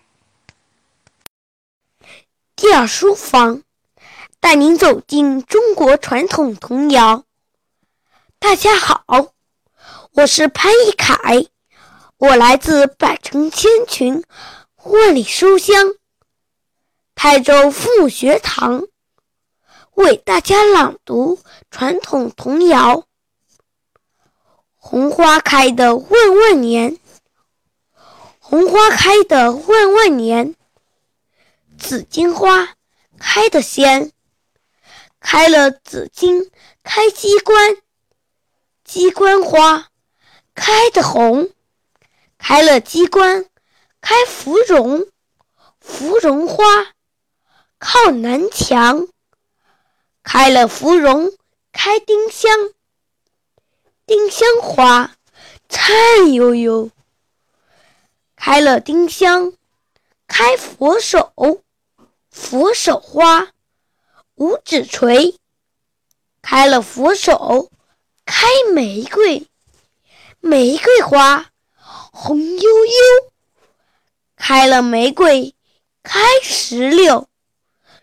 [2.57, 3.63] 第二书房
[4.41, 7.23] 带您走进中国传统童谣。
[8.41, 9.05] 大家好，
[10.15, 11.47] 我是潘一凯，
[12.17, 14.25] 我来自百城千群，
[14.83, 15.95] 万里书香
[17.15, 18.83] 台州父母学堂，
[19.95, 21.39] 为大家朗读
[21.71, 23.05] 传统童谣。
[24.75, 26.99] 红花开的万万年。
[28.51, 30.57] 红花开的万万年，
[31.79, 32.75] 紫荆花
[33.17, 34.11] 开的鲜，
[35.21, 36.51] 开了紫荆
[36.83, 37.77] 开机关，
[38.83, 39.91] 机关花
[40.53, 41.51] 开的红，
[42.39, 43.47] 开了机关
[44.01, 45.07] 开芙蓉，
[45.79, 46.65] 芙蓉花
[47.79, 49.07] 靠南墙，
[50.25, 51.31] 开了芙蓉
[51.71, 52.51] 开丁香，
[54.07, 55.15] 丁香花
[55.69, 56.91] 颤悠悠。
[58.43, 59.53] 开了丁香，
[60.27, 61.31] 开佛手，
[62.31, 63.51] 佛手花
[64.37, 65.37] 五指垂；
[66.41, 67.71] 开了佛手，
[68.25, 69.47] 开玫瑰，
[70.41, 71.51] 玫瑰花
[71.85, 73.31] 红悠悠；
[74.37, 75.55] 开了玫瑰，
[76.03, 77.29] 开石榴，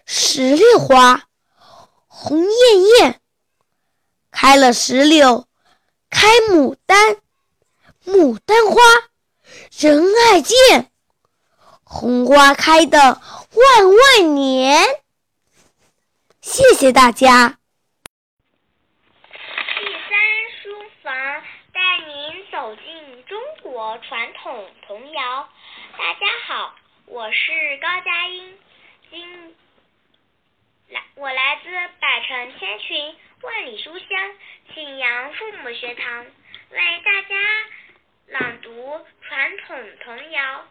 [0.06, 1.28] 石榴花
[2.06, 3.20] 红艳艳；
[4.30, 5.48] 开了石榴，
[6.12, 7.18] 开牡丹，
[8.06, 8.76] 牡丹花。
[9.80, 10.90] 人爱见，
[11.84, 13.86] 红花开的万
[14.24, 14.84] 万年。
[16.42, 17.60] 谢谢大家。
[19.32, 20.18] 第三
[20.64, 21.14] 书房
[21.72, 25.48] 带您走进中国传统童谣。
[25.96, 26.74] 大家好，
[27.06, 28.58] 我是高佳音，
[29.12, 29.56] 今
[30.90, 31.70] 来我来自
[32.02, 34.08] 百城千群万里书香
[34.74, 36.26] 信阳父母学堂，
[36.72, 37.36] 为大家。
[38.28, 40.68] 朗读传统童谣：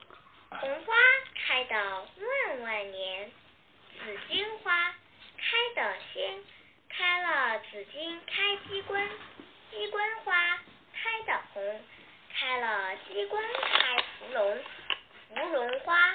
[0.50, 0.94] 红花
[1.34, 3.30] 开的万万年，
[3.98, 4.94] 紫荆花
[5.38, 6.44] 开的鲜，
[6.90, 9.08] 开了紫荆开机关，
[9.70, 10.58] 机关花
[10.92, 11.80] 开的红，
[12.38, 14.62] 开了机关开芙蓉，
[15.28, 16.14] 芙蓉花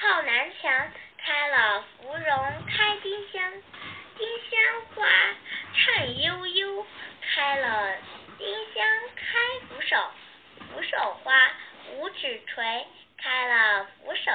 [0.00, 3.52] 靠南墙，开了芙蓉开丁香，
[4.16, 5.06] 丁香花
[5.74, 6.86] 颤悠悠，
[7.20, 7.98] 开了。
[8.38, 8.84] 丁香
[9.16, 9.96] 开扶手，
[10.58, 11.32] 扶手花
[11.96, 14.30] 五指垂，开了扶手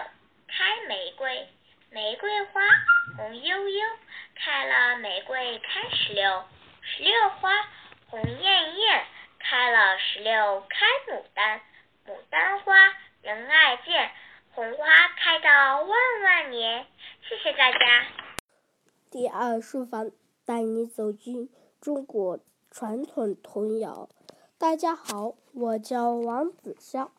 [0.48, 1.48] 开玫瑰，
[1.92, 2.62] 玫瑰花
[3.18, 3.88] 红悠悠，
[4.36, 6.44] 开了玫瑰开石榴，
[6.82, 7.52] 石榴花
[8.10, 9.06] 红艳艳，
[9.40, 11.62] 开了石榴开牡丹，
[12.08, 12.74] 牡丹花
[13.22, 14.12] 人爱见，
[14.54, 14.86] 红花
[15.18, 15.90] 开到万
[16.24, 16.88] 万年。
[17.30, 18.08] 谢谢大家。
[19.12, 20.12] 第二书房
[20.46, 22.40] 带你走进中国。
[22.72, 24.08] 传统童谣，
[24.58, 27.10] 大家好，我叫王子潇，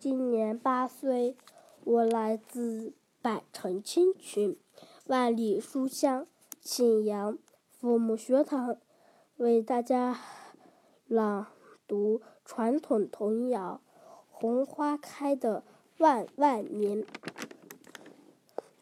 [0.00, 1.36] 今年八岁，
[1.84, 4.56] 我来自百城千群，
[5.06, 6.26] 万里书香
[6.62, 7.36] 信阳
[7.68, 8.78] 父母学堂，
[9.36, 10.18] 为大家
[11.06, 11.48] 朗
[11.86, 13.82] 读传统童谣
[14.30, 15.64] 《红花开的
[15.98, 17.02] 万万年》。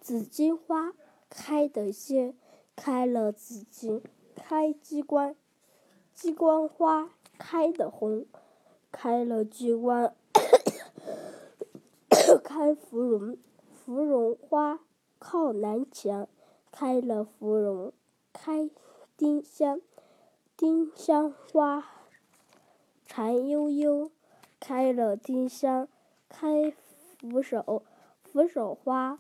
[0.01, 0.93] 紫荆花
[1.29, 2.37] 开得鲜，
[2.77, 4.01] 开了紫荆
[4.37, 5.35] 开机关。
[6.15, 8.27] 鸡冠花开的红，
[8.93, 10.15] 开了鸡冠
[12.45, 13.39] 开芙蓉，
[13.73, 14.81] 芙蓉花
[15.19, 16.29] 靠南墙，
[16.71, 17.93] 开了芙蓉
[18.33, 18.71] 开
[19.17, 19.81] 丁香，
[20.57, 21.85] 丁香花
[23.07, 24.11] 缠悠悠，
[24.61, 25.89] 开了丁香
[26.29, 27.83] 开扶手，
[28.23, 29.19] 扶手花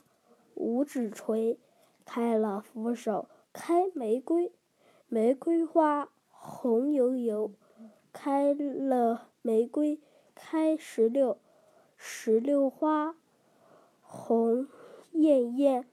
[0.55, 1.59] 五指垂，
[2.05, 4.53] 开了扶手开玫瑰，
[5.09, 6.11] 玫瑰花。
[6.45, 7.53] 红油油，
[8.13, 10.01] 开了玫瑰，
[10.35, 11.39] 开石榴，
[11.97, 13.15] 石榴花
[14.03, 14.67] 红
[15.13, 15.87] 艳艳，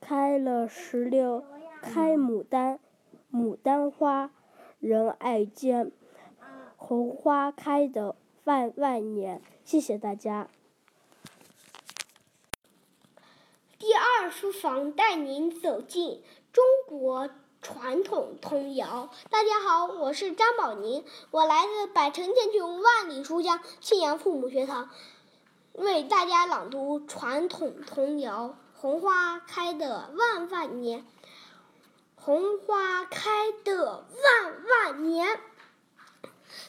[0.00, 1.44] 开了石榴，
[1.80, 2.78] 开牡丹，
[3.32, 4.30] 牡丹花
[4.78, 5.90] 人爱见，
[6.76, 8.14] 红花开的
[8.44, 9.42] 万万年。
[9.64, 10.48] 谢谢大家。
[13.80, 16.22] 第二书房带您走进
[16.52, 17.28] 中国。
[17.62, 24.90] 传统童谣，大家好，我是张宝宁，我来自百城千群万里书香信阳父母学堂，
[25.72, 31.02] 为大家朗读传统童谣《红花开的万万年》。
[32.16, 35.40] 红花开的万万年，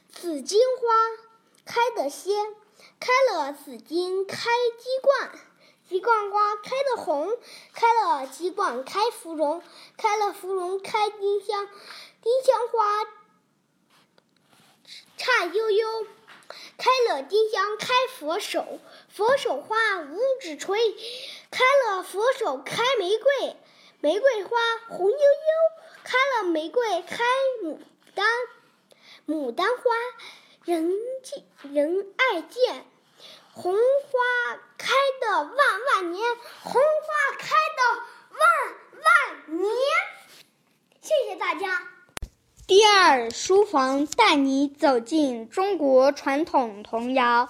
[0.10, 0.86] 紫荆花
[1.66, 2.56] 开得先，
[3.00, 5.32] 开了紫荆开鸡冠，
[5.94, 7.38] 鸡冠花开的红，
[7.72, 9.62] 开了鸡冠开芙蓉，
[9.96, 11.68] 开了芙蓉开丁香，
[12.20, 13.06] 丁香花
[15.18, 16.08] 颤悠悠，
[16.80, 20.96] 开了丁香开佛手，佛手花五指垂，
[21.52, 23.56] 开了佛手开玫瑰。
[24.00, 24.58] 玫瑰花
[24.90, 25.24] 红悠悠，
[26.04, 27.24] 开了玫瑰开
[27.62, 27.78] 牡
[28.16, 28.26] 丹，
[29.28, 29.84] 牡丹花
[30.66, 30.92] 人
[31.22, 32.84] 见人爱见，
[33.56, 34.92] 红花开
[35.22, 36.24] 的万万年，
[36.64, 37.82] 红花开的
[38.32, 38.42] 万
[39.04, 39.70] 万年。
[41.02, 41.80] 谢谢大家。
[42.66, 47.48] 第二书房带你走进中国传统童谣。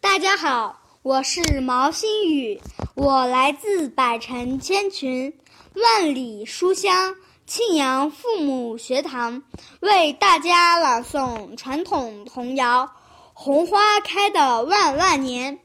[0.00, 2.58] 大家好，我是毛新宇，
[2.94, 5.38] 我来自百城千群。
[5.74, 7.16] 万里书香，
[7.46, 9.42] 庆阳父母学堂
[9.80, 12.86] 为大家朗诵传统童谣
[13.36, 15.58] 《红花开的万万年》。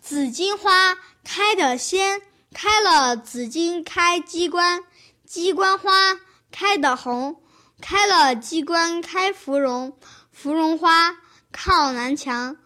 [0.00, 2.22] 紫荆花开得鲜，
[2.52, 4.82] 开了紫荆开鸡冠，
[5.24, 5.92] 鸡冠花
[6.50, 7.42] 开得红，
[7.80, 9.96] 开了鸡冠开芙蓉，
[10.32, 11.16] 芙蓉花
[11.52, 12.56] 靠南墙，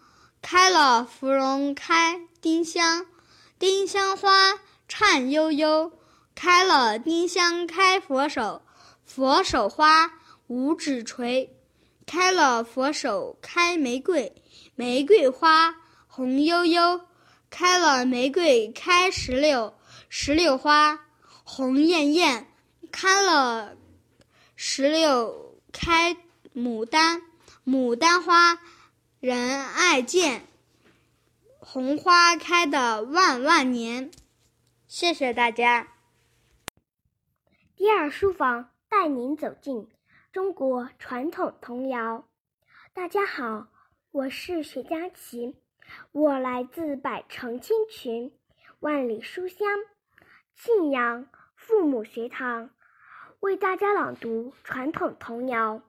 [0.41, 3.05] 开了芙蓉开丁香，
[3.59, 4.57] 丁香花
[4.87, 5.91] 颤悠悠。
[6.33, 8.61] 开了丁香开佛手，
[9.05, 10.11] 佛手花
[10.47, 11.49] 五指垂；
[12.11, 14.35] 开了佛手开玫瑰，
[14.75, 17.05] 玫瑰花红悠悠；
[17.49, 19.73] 开了玫瑰开石榴，
[20.09, 21.07] 石榴花
[21.45, 22.47] 红艳艳；
[22.91, 23.77] 开了
[24.57, 26.17] 石榴开
[26.53, 27.21] 牡丹，
[27.65, 28.59] 牡丹花
[29.21, 30.45] 人爱见。
[31.61, 34.11] 红花开的万万年，
[34.85, 35.87] 谢谢大家。
[37.77, 39.87] 第二书房带您走进
[40.31, 42.25] 中国传统童谣。
[42.93, 43.67] 大家好，
[44.11, 45.57] 我是薛佳琪，
[46.13, 48.33] 我来自百城千群、
[48.79, 49.67] 万里书香
[50.55, 51.27] 庆阳
[51.57, 52.69] 父母学堂，
[53.41, 55.79] 为大家朗读传统童谣《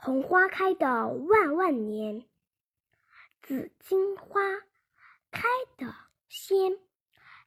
[0.00, 2.22] 红花开的万万年》。
[3.42, 4.40] 紫荆花
[5.30, 5.94] 开得
[6.28, 6.80] 鲜，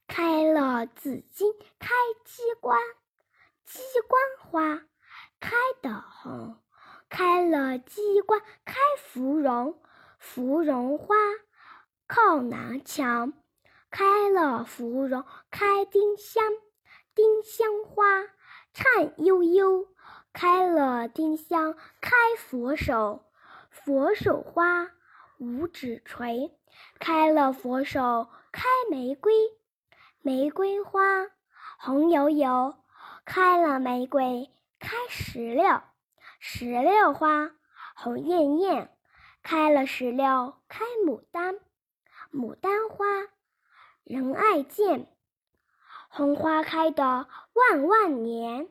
[0.06, 1.90] 开了紫荆开
[2.24, 2.80] 鸡冠。
[3.66, 4.86] 鸡冠花
[5.40, 6.56] 开的红，
[7.08, 9.80] 开了鸡冠开芙蓉，
[10.18, 11.14] 芙蓉花
[12.06, 13.32] 靠南墙，
[13.90, 16.42] 开了芙蓉开丁香，
[17.14, 18.04] 丁香花
[18.72, 19.86] 颤悠悠，
[20.32, 23.24] 开了丁香开佛手，
[23.70, 24.90] 佛手花
[25.38, 26.50] 五指垂，
[26.98, 29.32] 开了佛手开玫瑰，
[30.20, 31.00] 玫瑰花
[31.78, 32.74] 红油油。
[33.24, 35.82] 开了玫瑰，开石榴，
[36.38, 37.50] 石榴花
[37.96, 38.88] 红艳艳；
[39.42, 41.56] 开了石榴，开牡丹，
[42.32, 43.06] 牡丹花
[44.04, 45.12] 人爱见。
[46.08, 48.68] 红花开的万万年，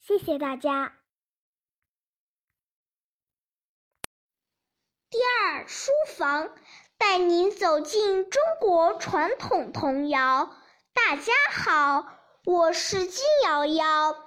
[0.00, 0.98] 谢谢大家。
[5.08, 6.54] 第二书房
[6.98, 10.54] 带您走进中国传统童谣。
[10.92, 12.12] 大家好。
[12.46, 14.23] 我是金瑶瑶，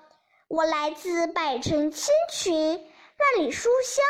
[0.49, 2.79] 我来自百城千群、
[3.19, 4.05] 万里书香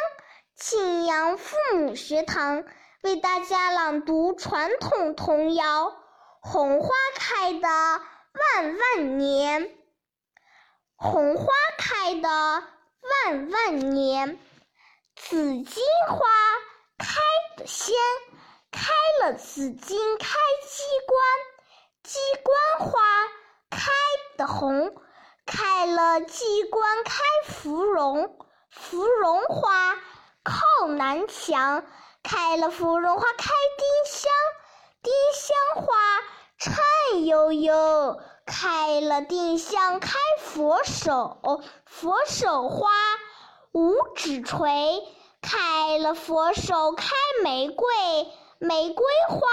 [0.56, 2.64] 庆阳父母学堂，
[3.02, 5.88] 为大家朗读传统童谣
[6.40, 9.64] 《红花开的万万年》。
[10.96, 11.48] 红花
[11.80, 14.38] 开的万万年，
[15.16, 16.28] 紫荆花
[17.00, 17.16] 开
[17.58, 17.96] 得鲜，
[18.72, 20.28] 开了紫荆开
[20.62, 21.20] 鸡冠，
[22.04, 23.02] 鸡冠花。
[23.70, 23.92] 开
[24.38, 24.96] 的红，
[25.48, 28.38] 开了鸡冠开芙蓉，
[28.70, 29.96] 芙蓉花
[30.44, 31.86] 靠南墙，
[32.22, 34.32] 开了芙蓉花开丁香，
[35.02, 35.96] 丁香花
[36.60, 41.40] 颤悠悠，开了丁香开佛手，
[41.86, 42.92] 佛手花
[43.72, 45.02] 五指垂，
[45.42, 47.88] 开了佛手开玫瑰，
[48.60, 49.48] 玫瑰花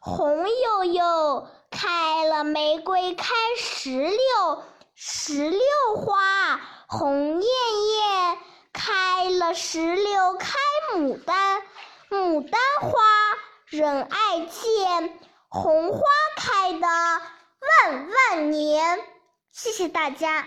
[0.00, 1.48] 红悠悠。
[1.76, 4.62] 开了玫瑰开石榴，
[4.96, 5.60] 石榴
[5.96, 8.38] 花红艳艳；
[8.72, 10.56] 开了石榴开
[10.96, 11.62] 牡丹，
[12.10, 13.00] 牡丹花
[13.66, 15.18] 人爱见。
[15.48, 16.00] 红花
[16.36, 19.00] 开的万万年，
[19.50, 20.46] 谢谢大家。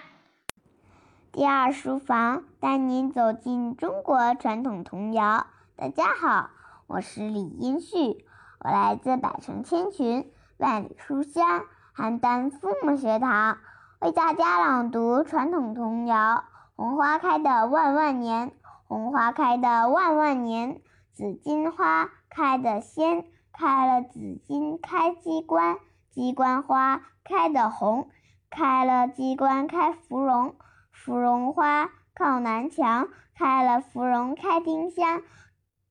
[1.34, 5.48] 第二书房带您走进中国传统童谣。
[5.76, 6.52] 大家好，
[6.88, 8.26] 我是李英旭。
[8.60, 13.58] 我来自百城千群，万里书香，邯郸父母学堂，
[14.00, 16.44] 为大家朗读传统童谣。
[16.76, 18.52] 红花开的万万年，
[18.88, 20.82] 红花开的万万年，
[21.14, 25.78] 紫荆花开得鲜，开了紫荆开机关，
[26.12, 28.10] 机关花开得红，
[28.52, 30.56] 开了机关开芙蓉，
[30.92, 35.24] 芙蓉花靠南墙，开了芙蓉开丁香，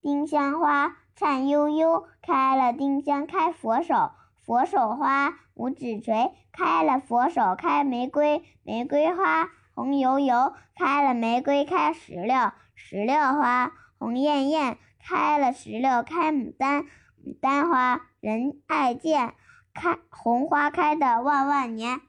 [0.00, 4.12] 丁香花颤悠悠，开了丁香开佛手，
[4.44, 9.48] 佛手花五指锤，开了佛手开玫瑰，玫瑰花。
[9.74, 16.84] 红油油，开了玫瑰开石榴，石榴花红艳艳，开了石榴开牡丹，
[17.22, 19.34] 牡丹花人爱见，
[19.74, 22.00] 开红花开的万万年。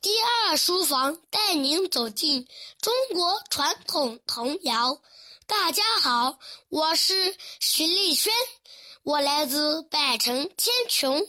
[0.00, 2.46] 第二书房带您走进
[2.80, 4.98] 中国传统童谣。
[5.48, 6.38] 大家好，
[6.68, 8.32] 我是徐丽轩，
[9.06, 11.24] 我来自百城千穷。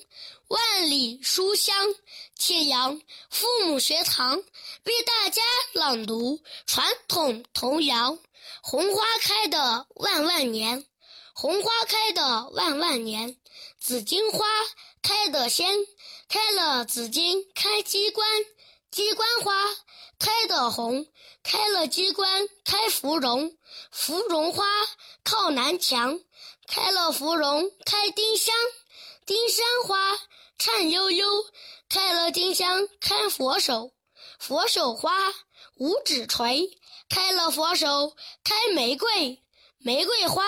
[0.47, 1.93] 万里书香，
[2.33, 2.99] 庆阳
[3.29, 4.35] 父母学堂
[4.85, 8.17] 为大家朗读传统童谣：
[8.63, 10.87] 红花开的万万年，
[11.35, 13.37] 红花开的万万年，
[13.79, 14.47] 紫荆花
[15.03, 15.77] 开得鲜，
[16.27, 18.27] 开了紫荆开机关，
[18.89, 19.53] 机关花
[20.17, 21.05] 开得红，
[21.43, 23.55] 开了机关开芙蓉，
[23.91, 24.65] 芙蓉花
[25.23, 26.19] 靠南墙，
[26.67, 28.53] 开了芙蓉开丁香，
[29.25, 30.19] 丁香花。
[30.59, 31.45] 颤悠悠，
[31.87, 33.91] 开了丁香开佛手，
[34.39, 35.15] 佛手花
[35.75, 36.67] 五指垂，
[37.09, 39.43] 开了佛手开玫瑰，
[39.77, 40.43] 玫瑰花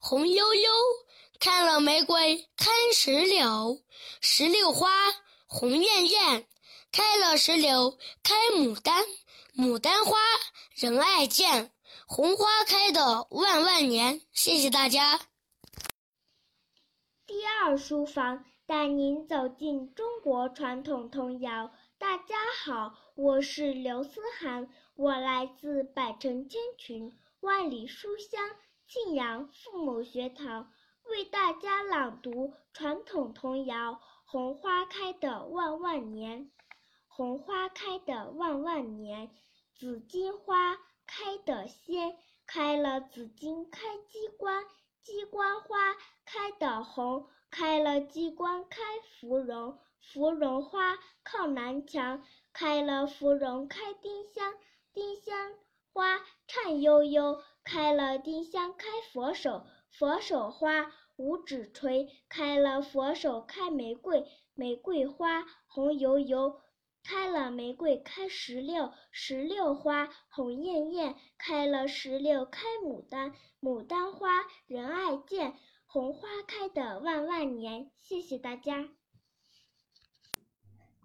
[0.00, 0.72] 红悠悠，
[1.38, 3.78] 开了玫瑰开石榴，
[4.22, 4.90] 石榴花
[5.46, 6.48] 红艳艳，
[6.90, 9.04] 开了石榴开牡丹，
[9.54, 10.18] 牡丹花
[10.74, 11.70] 人爱见，
[12.06, 14.22] 红花开的万万年。
[14.32, 15.20] 谢谢大家。
[17.32, 18.44] 第二书房。
[18.66, 21.72] 带您走进中国传统童谣。
[21.96, 28.50] 大家好，我是刘思涵，我来自百城千群、万里书香
[28.86, 30.70] 庆阳父母学堂，
[31.04, 33.94] 为大家朗读传统童谣
[34.26, 36.44] 《红花开的万万年》。
[37.08, 39.30] 红花开的万万年，
[39.74, 40.76] 紫荆花
[41.06, 42.14] 开得鲜，
[42.46, 44.66] 开了紫荆开机关，
[45.02, 45.94] 鸡冠花
[46.24, 47.28] 开的红。
[47.50, 48.80] 开了鸡冠开
[49.20, 52.24] 芙蓉，芙蓉花靠南墙，
[52.54, 54.54] 开了芙蓉开丁香，
[54.94, 55.52] 丁香
[55.92, 66.62] 花颤悠悠，开了丁香开佛手，佛手花五指垂，开了佛手开玫瑰，玫瑰花红油油，
[67.04, 75.54] 开了玫瑰开石榴，石榴花红艳艳，开了石榴开牡丹，牡丹花人爱见。
[75.86, 78.88] 红花开的万万年，谢谢大家。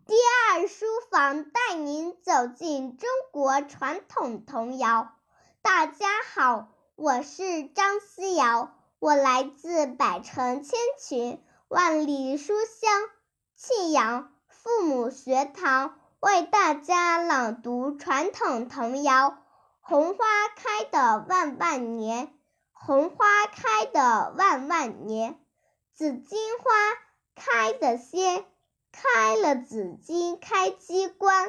[0.05, 0.13] 第
[0.53, 5.13] 二书房带您走进中国传统童谣。
[5.61, 13.09] 大家好，我是张思瑶，我来自百城千群、万里书香
[13.57, 14.36] 庆阳
[14.67, 19.29] 父母学堂，为大家朗读传统童谣
[19.79, 20.25] 《红花
[20.57, 22.27] 开的万万年》。
[22.73, 25.39] 红花开的万万年，
[25.93, 26.73] 紫荆花
[27.33, 28.43] 开的鲜，
[28.91, 31.47] 开了紫荆开机关，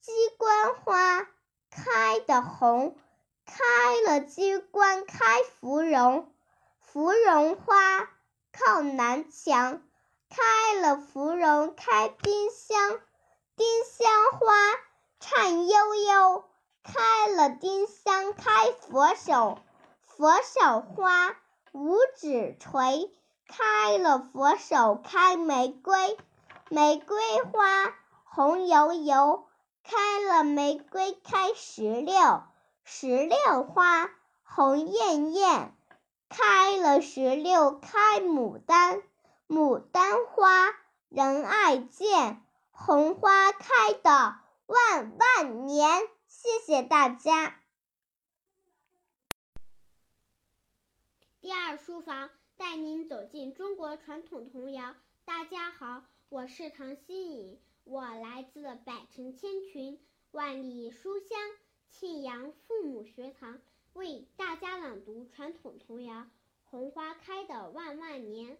[0.00, 1.28] 机关花
[1.70, 2.96] 开的红，
[3.44, 6.32] 开了机关开芙蓉，
[6.80, 8.08] 芙蓉花
[8.50, 9.82] 靠南墙，
[10.36, 13.00] 开了芙蓉开丁香，
[13.56, 14.54] 丁香花
[15.18, 16.44] 颤悠悠，
[16.82, 19.58] 开了丁香开佛手。
[20.04, 21.34] 佛手花
[21.72, 23.10] 五指垂，
[23.48, 26.18] 开了佛手开玫瑰，
[26.68, 27.18] 玫瑰
[27.50, 29.46] 花红油油，
[29.84, 32.42] 开了玫瑰开石榴，
[32.84, 34.10] 石榴花
[34.42, 35.74] 红艳艳，
[36.28, 39.02] 开了石榴开牡丹，
[39.48, 40.76] 牡丹花
[41.08, 42.42] 人爱见，
[42.72, 46.08] 红花开的万万年。
[46.26, 47.60] 谢谢大家。
[51.40, 54.96] 第二书房带您走进中国传统童谣。
[55.24, 61.38] 大家好，我是唐新颖，我来自百城千群、万里书香
[61.88, 63.60] 庆阳父母学堂，
[63.92, 66.14] 为大家朗读传统童谣
[66.64, 68.55] 《红花开的万万年》。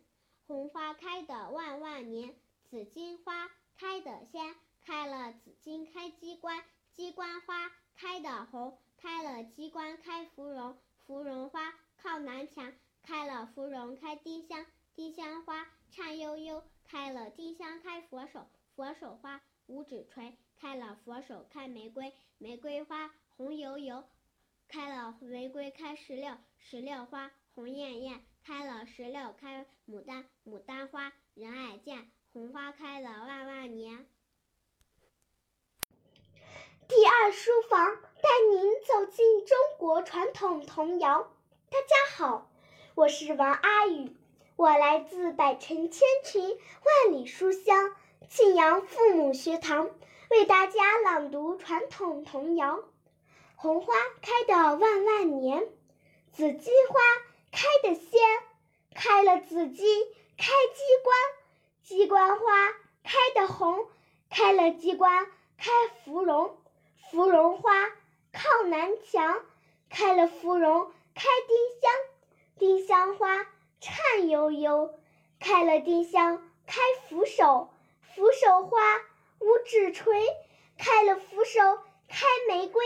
[0.87, 2.33] 花开的万万年，
[2.71, 6.63] 紫荆花开得鲜，开了紫荆开机关，
[6.93, 11.75] 机关花开得红，开了机关开芙蓉，芙蓉花。
[12.01, 12.73] 靠南墙，
[13.03, 14.65] 开了芙蓉开丁香，
[14.95, 24.05] 丁香花颤悠悠，开了丁香开佛手，佛手花五指垂，开了佛手开玫瑰，玫瑰花红油油，
[24.69, 34.07] 开了玫瑰开石榴，石榴花红艳艳，开了石榴开牡丹，牡丹花人爱见，红花开了万万年。
[36.87, 41.29] 第二书房带您走进中国传统童谣。
[41.71, 42.49] 大家好，
[42.95, 44.17] 我是王阿宇，
[44.55, 47.97] 我来自百城千群、万里书香
[48.29, 49.91] 庆阳父母学堂，
[50.31, 52.85] 为大家朗读传统童谣。
[53.57, 53.93] 红花
[54.23, 55.67] 开的万万年，
[56.31, 57.01] 紫荆花
[57.57, 58.21] 开的鲜，
[58.95, 59.87] 开了紫荆
[60.37, 60.45] 开
[60.75, 61.17] 鸡冠，
[61.83, 62.45] 鸡冠花
[63.03, 63.89] 开的红，
[64.29, 65.27] 开了鸡冠
[65.57, 65.71] 开
[66.05, 66.59] 芙蓉。
[67.11, 67.73] 芙蓉花
[68.31, 69.41] 靠南墙，
[69.89, 71.91] 开了芙蓉开丁香，
[72.59, 73.47] 丁香花
[73.81, 74.93] 颤悠悠，
[75.41, 76.79] 开了丁香开
[77.09, 77.71] 扶手，
[78.03, 78.99] 扶手花
[79.39, 80.27] 五指垂，
[80.77, 82.85] 开了扶手开玫瑰，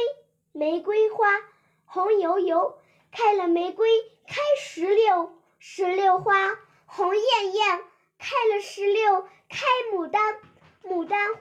[0.53, 1.43] 玫瑰花
[1.87, 2.79] 红油油，
[3.13, 3.89] 开了玫瑰
[4.27, 7.85] 开石榴，石榴花红艳艳，
[8.19, 10.41] 开了石榴开牡丹，
[10.85, 11.41] 牡丹花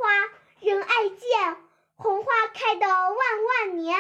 [0.60, 1.58] 人爱见。
[1.96, 4.00] 红花开的万万年。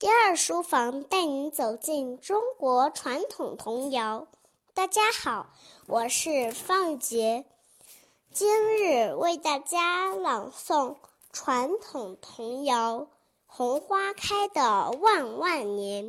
[0.00, 4.26] 第二书房带您走进中国传统童谣。
[4.74, 5.54] 大家好，
[5.86, 7.44] 我是方杰，
[8.32, 10.96] 今日为大家朗诵
[11.32, 12.98] 传统童谣
[13.56, 16.04] 《红花开的万万年》。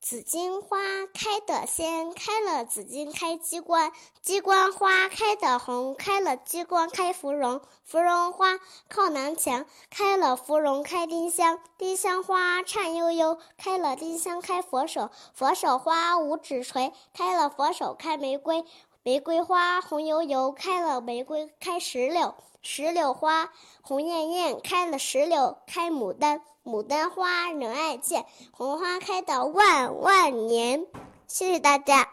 [0.00, 0.76] 紫荆花
[1.14, 8.58] 开得鲜，开了紫荆开鸡冠，鸡冠花开得红，开了鸡冠开芙蓉，芙蓉花
[8.88, 18.64] 靠南墙，开了芙蓉开丁香，丁香花颤悠悠，开了丁香开佛手，佛手花五指垂，开了佛手开玫瑰，
[19.04, 26.42] 玫瑰花红油油，开了玫瑰开石榴，石榴花红艳艳，开了石榴开牡丹。
[26.64, 30.86] 牡丹花人爱见，红花开的万万年。
[31.26, 32.10] 谢谢大家。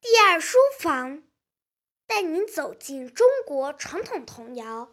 [0.00, 1.24] 第二书房
[2.06, 4.92] 带您走进中国传统童谣。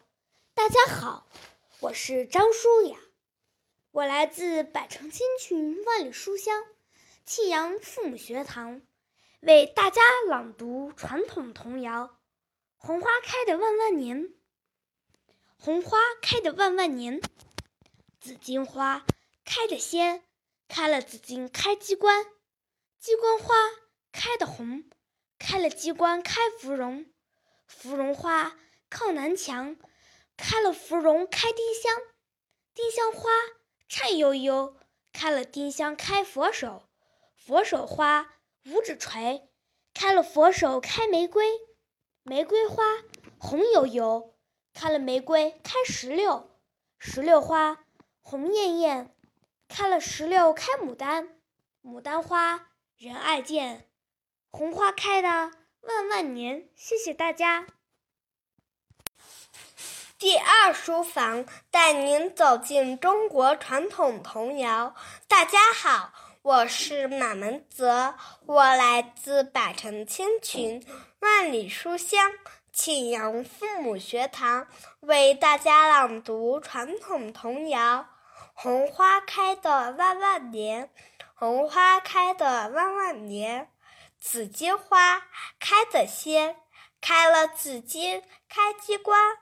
[0.56, 1.28] 大家好，
[1.80, 2.98] 我是张舒雅，
[3.92, 6.66] 我来自百城千群万里书香
[7.24, 8.82] 庆阳父母学堂，
[9.42, 12.06] 为大家朗读传统童谣
[12.78, 14.24] 《红花开的万万年》。
[15.64, 17.22] 红花开的万万年，
[18.20, 19.06] 紫荆花
[19.46, 20.24] 开的鲜，
[20.68, 22.26] 开了紫荆开鸡冠，
[23.00, 23.54] 鸡冠花
[24.12, 24.84] 开的红，
[25.38, 27.06] 开了鸡冠开芙蓉，
[27.68, 28.58] 芙蓉花
[28.90, 29.78] 靠南墙，
[30.36, 31.96] 开了芙蓉开丁香，
[32.74, 33.30] 丁香花
[33.88, 34.76] 颤悠悠，
[35.14, 36.90] 开了丁香开佛手，
[37.36, 38.34] 佛手花
[38.66, 39.48] 五指垂，
[39.94, 41.46] 开了佛手开玫瑰，
[42.24, 42.84] 玫瑰花
[43.38, 44.31] 红油油。
[44.74, 46.50] 开了玫瑰开石榴，
[46.98, 47.86] 石榴花
[48.22, 49.16] 红艳艳，
[49.68, 51.30] 开了石榴开牡丹，
[51.84, 53.90] 牡丹花人爱见，
[54.50, 55.30] 红花开的
[55.82, 56.70] 万万年。
[56.76, 57.68] 谢谢大家。
[60.18, 64.96] 第二书房带您走进中国传统童谣。
[65.28, 66.14] 大家好，
[66.44, 68.16] 我是马门泽，
[68.46, 70.86] 我来自百城千群，
[71.20, 72.34] 万里书香。
[72.84, 74.66] 庆阳父母学堂
[75.02, 78.00] 为大家朗读传统童谣
[78.56, 80.88] 《红花开的万万年》。
[81.36, 83.72] 红花开的万万年，
[84.20, 85.22] 紫荆花
[85.60, 86.56] 开得鲜，
[87.00, 89.38] 开了紫荆开鸡冠，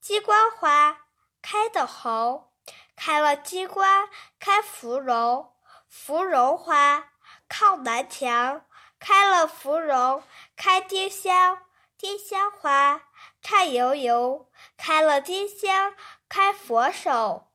[0.00, 1.02] 鸡冠花
[1.40, 2.50] 开得红，
[2.96, 4.08] 开了鸡冠
[4.40, 5.52] 开芙蓉，
[5.88, 7.12] 芙蓉花
[7.48, 8.64] 靠南墙，
[8.98, 10.24] 开了芙蓉
[10.56, 11.56] 开丁香。
[12.00, 13.02] 丁香花
[13.42, 14.48] 颤悠悠，
[14.78, 15.94] 开了丁香
[16.30, 17.50] 开佛手，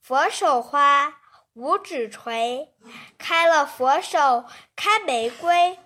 [0.00, 1.20] 佛手花
[1.52, 2.72] 五指垂，
[3.18, 5.78] 开了佛手开玫瑰，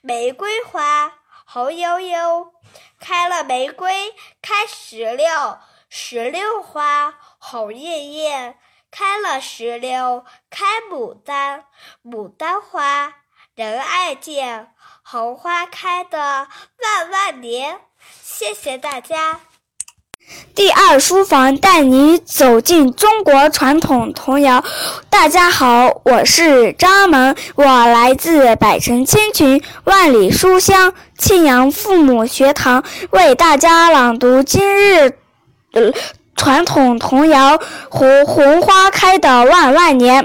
[0.00, 2.52] 玫瑰花红悠悠，
[2.98, 8.58] 开了玫瑰开石榴，石榴花红艳艳，
[8.90, 11.66] 开了石榴开牡丹，
[12.02, 13.14] 牡丹花
[13.54, 14.73] 人爱见。
[15.06, 17.76] 红花开的万万年，
[18.22, 19.38] 谢谢大家。
[20.54, 24.64] 第二书房带你走进中国传统童谣。
[25.10, 35.18] 大家好，我是张萌，我来自百城千群、万里书香庆阳父母学堂，为大家朗读今日
[36.34, 37.58] 传统童谣
[37.90, 40.24] 《红红花开的万万年》。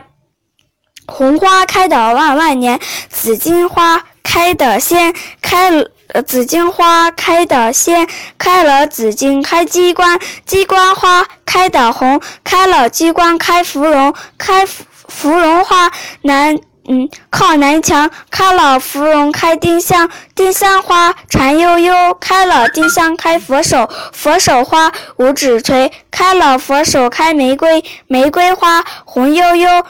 [1.09, 2.79] 红花开得万万年，
[3.09, 5.89] 紫荆花开得先，开了
[6.25, 8.07] 紫荆花开得先，
[8.37, 15.91] 开了紫荆开鸡冠，鸡冠花开得红，开了鸡冠开芙蓉，开芙蓉花
[16.21, 16.57] 南
[16.87, 29.83] 嗯靠南墙，开了芙蓉开丁香，丁香花缠悠悠，开了丁香开佛手，佛手花五指垂，开了佛手开玫瑰，玫瑰花红悠悠。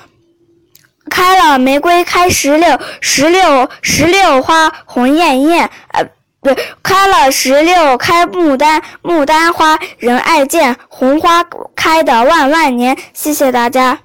[1.10, 6.04] 开了玫瑰开石榴，石榴石榴花红艳艳，呃，
[6.40, 6.50] 不，
[6.82, 11.44] 开了石榴开牡丹，牡丹花人爱见，红花
[11.76, 12.98] 开的万万年。
[13.14, 14.04] 谢谢大家。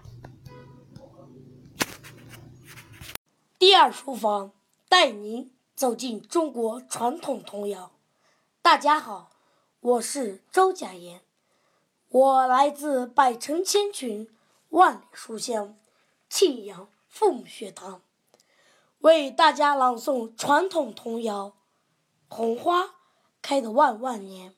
[3.58, 4.50] 第二书房
[4.88, 7.92] 带您走进中国传统童谣。
[8.60, 9.30] 大家好，
[9.80, 11.20] 我是周佳妍，
[12.10, 14.28] 我来自百城千群，
[14.70, 15.76] 万里书香，
[16.28, 16.88] 庆阳。
[17.14, 18.02] 父母学堂。
[18.98, 21.50] 为大家朗诵传统童谣
[22.34, 22.96] 《红花
[23.40, 24.50] 开的万万年》。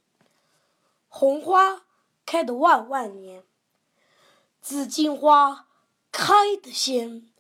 [1.07, 1.85] 红花
[2.25, 3.45] 开的万万年，
[4.63, 5.69] 紫荆花
[6.11, 7.31] 开得先，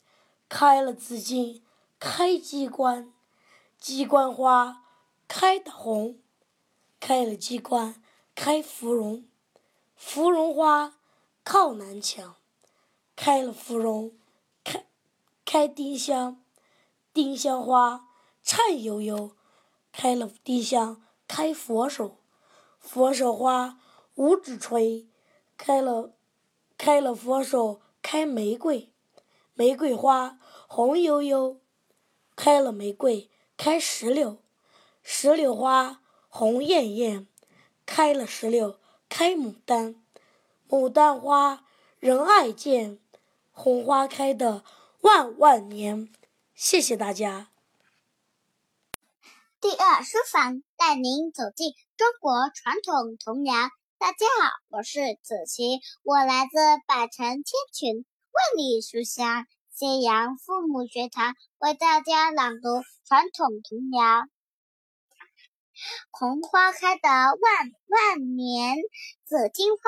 [0.50, 1.64] 开了紫荆
[1.98, 3.10] 开鸡冠，
[3.78, 4.84] 鸡冠花
[5.26, 6.18] 开得红，
[7.00, 8.02] 开了鸡冠
[8.34, 9.26] 开芙蓉，
[9.96, 10.98] 芙蓉花
[11.42, 12.36] 靠南墙，
[13.16, 14.12] 开了芙蓉。
[15.47, 16.42] 开丁香，
[17.14, 18.09] 丁香花
[18.42, 19.30] 颤悠悠，
[19.92, 22.18] 开了丁香开佛手，
[22.80, 23.78] 佛手花
[24.16, 25.07] 五指垂，
[25.57, 26.11] 开了
[26.76, 28.92] 开了佛手开玫瑰，
[29.55, 31.61] 玫瑰花红悠悠，
[32.34, 34.38] 开了玫瑰开石榴，
[35.05, 37.28] 石榴花红艳艳，
[37.86, 40.03] 开了石榴开牡丹，
[40.68, 41.64] 牡丹花
[42.01, 42.99] 人爱见，
[43.53, 44.64] 红花开的。
[45.07, 46.12] 万万年，
[46.52, 47.52] 谢谢大家。
[49.61, 53.54] 第二书房带您走进中国传统童谣。
[53.98, 64.24] 大家好，我是子琪，我来自百城千群，万里书香，揭阳父母学堂，为大家朗读传统童谣。
[66.11, 68.78] 红花开得万万年，
[69.24, 69.82] 紫荆花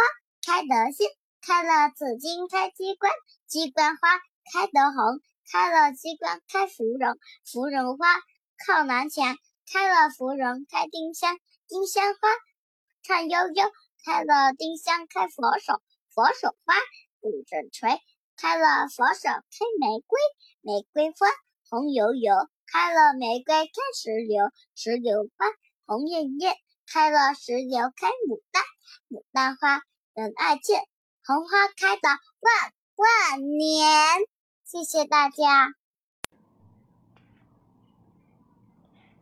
[0.47, 1.09] 开得先，
[1.41, 3.11] 开了紫荆开鸡冠，
[3.49, 4.21] 鸡冠花。
[4.53, 5.21] 开得红，
[5.51, 8.07] 开了鸡冠开芙蓉，芙蓉花
[8.67, 9.37] 靠南墙，
[9.71, 12.29] 开了芙蓉开丁香，丁香花
[13.03, 13.71] 颤悠悠，
[14.05, 15.83] 开了丁香开佛手，
[16.15, 16.75] 佛手花
[17.21, 18.01] 五指垂，
[18.37, 20.19] 开了佛手开玫瑰，
[20.63, 21.27] 玫瑰花
[21.69, 22.35] 红油油，
[22.67, 25.47] 开了玫瑰开石榴，石榴花
[25.85, 26.57] 红艳艳，
[26.91, 28.63] 开了石榴开牡丹，
[29.11, 29.83] 牡丹花
[30.15, 30.83] 人爱见，
[31.25, 32.09] 红花开的
[32.41, 34.38] 万万年。
[34.71, 35.73] 谢谢大家。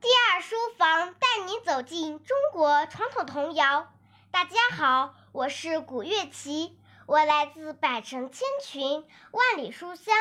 [0.01, 3.95] 第二书房带你走进中国传统童谣。
[4.33, 6.77] 大家好，我是古月琪，
[7.07, 10.17] 我来自百城千群，万里书香，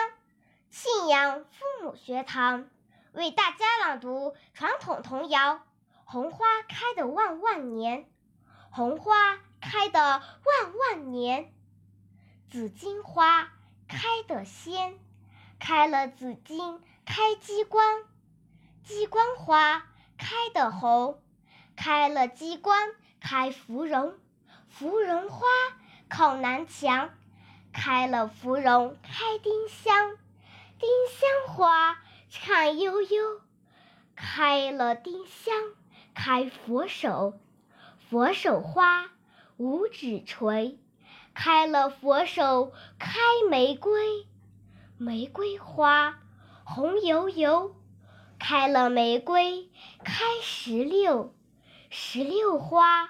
[0.69, 2.69] 信阳父母学堂，
[3.11, 5.55] 为大家朗读传统童谣
[6.03, 8.03] 《红花开的万万年》。
[8.69, 11.51] 红花开的万万年，
[12.51, 13.51] 紫荆花
[13.87, 14.99] 开得鲜。
[15.67, 18.03] 开了紫荆开鸡冠，
[18.83, 21.19] 鸡冠花开得红，
[21.75, 24.13] 开了鸡冠开芙蓉，
[24.69, 25.47] 芙蓉花
[26.07, 27.09] 靠南墙，
[27.73, 30.15] 开了芙蓉开丁香，
[30.77, 31.97] 丁香花
[32.29, 33.41] 颤悠悠，
[34.15, 35.55] 开了丁香
[36.13, 37.39] 开佛手，
[38.07, 39.09] 佛手花
[39.57, 40.77] 五指垂，
[41.33, 43.17] 开了佛手开
[43.49, 44.27] 玫瑰。
[44.97, 46.19] 玫瑰花
[46.63, 47.75] 红油油，
[48.39, 49.69] 开了玫瑰
[50.05, 51.35] 开石榴，
[51.89, 53.09] 石榴花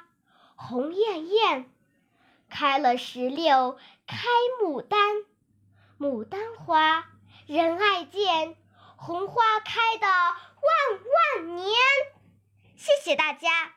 [0.56, 1.70] 红艳艳，
[2.50, 3.78] 开了石榴
[4.08, 4.18] 开
[4.64, 4.98] 牡丹，
[6.00, 7.06] 牡丹花
[7.46, 8.56] 人爱见，
[8.96, 11.70] 红花开的万万年。
[12.76, 13.76] 谢谢大家。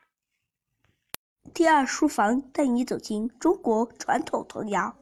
[1.53, 4.95] 第二书房带你走进中国传统童谣。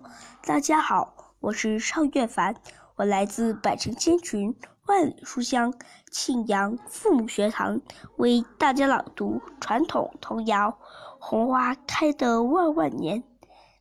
[0.44, 2.62] 大家好，我是邵月凡。
[2.98, 4.56] 我来自百城千群，
[4.88, 5.72] 万里书香，
[6.10, 7.80] 庆阳父母学堂，
[8.16, 10.80] 为大家朗读传统童谣：
[11.20, 13.24] 红花开得万万年，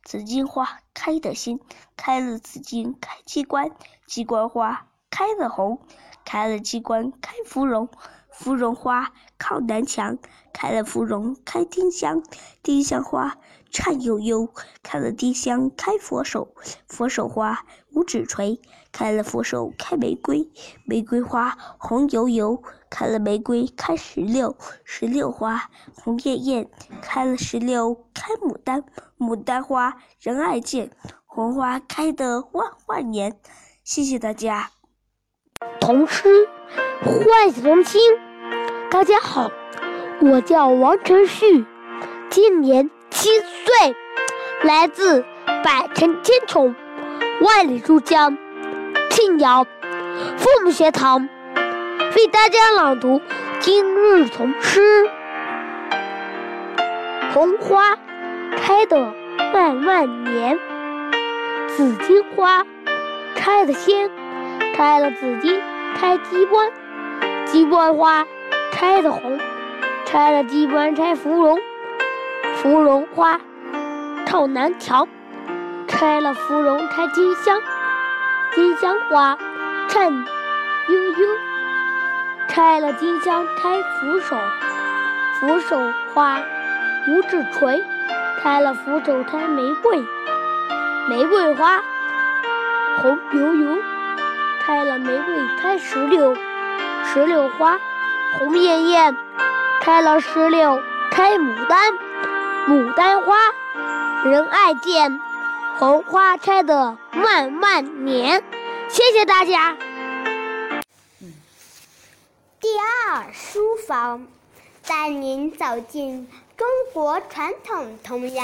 [0.03, 1.59] 紫荆花开得先，
[1.95, 3.71] 开了紫荆开鸡冠，
[4.05, 5.79] 鸡冠花开得红，
[6.23, 7.89] 开了鸡冠开芙蓉，
[8.29, 10.19] 芙蓉花靠南墙，
[10.53, 12.21] 开了芙蓉开丁香，
[12.61, 13.35] 丁香花
[13.71, 14.49] 颤悠悠，
[14.81, 16.53] 开了丁香开佛手，
[16.87, 18.59] 佛手花五指垂，
[18.91, 20.49] 开了佛手开玫瑰，
[20.85, 26.69] 玫瑰花红油油，开了玫瑰开石榴，石榴花红艳艳，
[27.01, 28.83] 开了石榴开牡丹，
[29.17, 30.91] 牡丹花人爱见，
[31.25, 33.39] 红花开得万万年。
[33.83, 34.71] 谢谢大家。
[35.79, 36.47] 童诗
[37.01, 38.01] 唤童心。
[38.89, 39.51] 大家好，
[40.21, 41.65] 我叫王晨旭，
[42.29, 42.89] 今年
[43.19, 43.95] 七岁，
[44.61, 45.25] 来自
[45.63, 46.75] 百城千穷，
[47.41, 48.37] 万里书香
[49.09, 49.65] 庆阳
[50.37, 51.27] 父母学堂，
[52.15, 53.19] 为大家朗读
[53.59, 55.09] 今日童诗。
[57.33, 57.97] 红花
[58.55, 59.11] 开的
[59.51, 60.59] 万万年，
[61.69, 62.63] 紫荆花
[63.33, 64.11] 开的先。
[64.75, 65.59] 开了紫荆，
[65.99, 66.71] 开鸡冠，
[67.45, 68.27] 鸡冠花
[68.71, 69.39] 开的红，
[70.05, 71.59] 开了鸡冠开芙蓉，
[72.57, 73.39] 芙蓉花
[74.25, 75.07] 靠南墙，
[75.87, 77.61] 开了芙蓉开金香，
[78.53, 79.37] 金香花
[79.87, 81.27] 颤悠悠，
[82.49, 84.35] 开了金香开扶手，
[85.39, 85.79] 扶手
[86.13, 86.39] 花
[87.07, 87.83] 五指垂，
[88.41, 90.03] 开了扶手开玫瑰，
[91.09, 91.81] 玫瑰花
[93.01, 93.77] 红油油。
[94.65, 96.35] 开了玫瑰，开石榴，
[97.05, 97.79] 石榴花
[98.37, 99.15] 红艳艳；
[99.79, 101.93] 开了石榴，开牡丹，
[102.67, 103.33] 牡丹花
[104.25, 105.17] 人爱见。
[105.79, 108.43] 红花开的万万年。
[108.89, 109.77] 谢谢大家。
[112.59, 114.27] 第二书房
[114.85, 118.43] 带您走进中国传统童谣。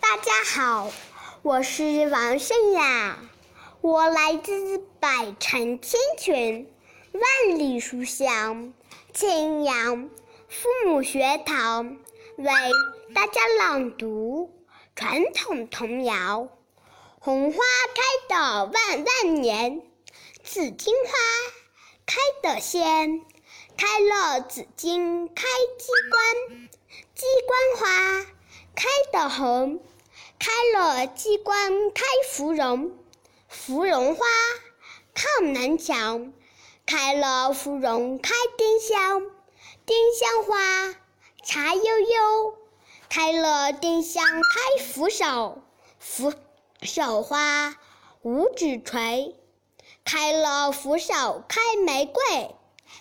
[0.00, 0.90] 大家好，
[1.40, 3.16] 我是王胜雅。
[3.80, 6.70] 我来自百城千群，
[7.14, 8.74] 万里书香，
[9.14, 10.10] 庆阳
[10.46, 11.96] 父母学堂
[12.36, 12.52] 为
[13.14, 16.48] 大家朗读传统童谣。
[17.18, 17.58] 红花
[17.94, 19.82] 开的万万年，
[20.44, 21.12] 紫荆花
[22.06, 23.24] 开的鲜，
[23.76, 25.44] 开了紫荆开
[25.78, 26.68] 鸡冠，
[27.14, 28.26] 鸡冠花
[28.76, 29.82] 开的红，
[30.38, 32.96] 开了鸡冠开芙蓉。
[33.48, 34.24] 芙蓉花
[35.14, 36.32] 靠南墙，
[36.86, 39.22] 开了芙蓉开丁香，
[39.84, 40.94] 丁香花
[41.42, 42.56] 茶悠悠，
[43.10, 45.58] 开了丁香开扶手，
[45.98, 46.32] 扶
[46.80, 47.74] 手花
[48.22, 49.34] 五指垂，
[50.04, 52.22] 开了扶手开玫瑰，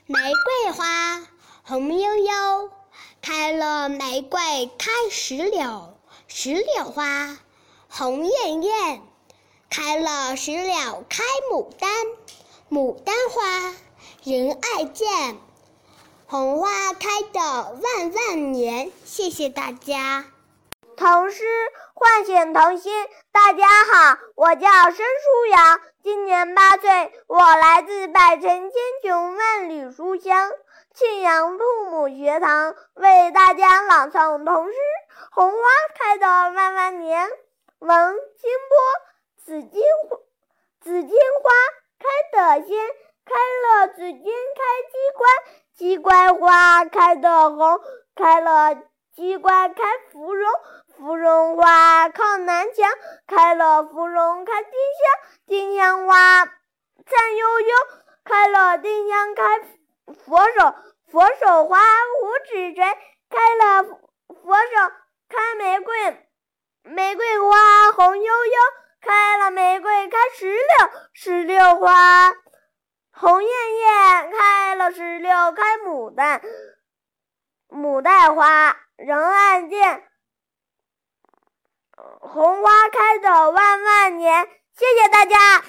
[0.08, 0.18] 玫
[0.64, 1.28] 瑰花
[1.64, 2.72] 红悠悠，
[3.22, 5.96] 开了玫瑰开石榴，
[6.28, 7.38] 石榴花
[7.88, 9.04] 红艳艳。
[9.70, 11.92] 开了石榴开牡丹，
[12.72, 13.76] 牡丹花
[14.24, 15.38] 人爱见，
[16.32, 18.92] 红花开的万万年。
[19.04, 20.26] 谢谢大家。
[20.96, 21.44] 童诗
[21.96, 22.94] 唤醒童心。
[23.32, 28.72] 大家好，我叫申书阳，今年八岁，我来自百城千
[29.02, 30.52] 穷万里书香
[30.94, 34.74] 庆阳父母学堂，为大家朗诵童诗
[35.32, 35.58] 《红花
[35.98, 37.28] 开的万万年》。
[37.80, 38.78] 王清波。
[39.44, 39.82] 紫荆，
[40.80, 41.52] 紫荆花
[41.98, 42.78] 开的先，
[43.26, 45.32] 开了紫荆开机关，
[45.80, 47.80] 鸡冠花开的红，
[48.14, 48.76] 开了
[49.16, 50.52] 鸡冠开芙蓉，
[50.98, 52.92] 芙蓉花靠南墙，
[53.26, 57.76] 开了芙蓉开丁香，丁香花灿悠悠，
[58.26, 59.62] 开了丁香开
[60.26, 60.76] 佛手，
[61.10, 61.80] 佛手花
[62.24, 62.84] 五指垂，
[63.30, 64.94] 开了佛手
[65.30, 66.28] 开玫瑰，
[66.84, 68.60] 玫瑰花红悠悠。
[69.02, 72.34] 开了玫瑰，开石榴，石榴花
[73.22, 76.42] 红艳艳；开了石榴，开牡丹，
[77.68, 80.08] 牡丹花人爱见。
[81.98, 84.48] 红花开的万万年。
[84.74, 85.66] 谢谢大家。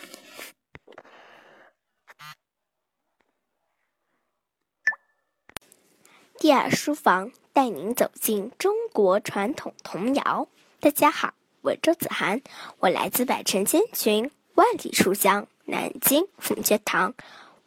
[6.39, 10.47] 第二书房带您走进中国传统童谣。
[10.79, 11.35] 大家好。
[11.63, 12.43] 我周子涵，
[12.79, 17.15] 我来自百城千群，万里书香南京奉学堂，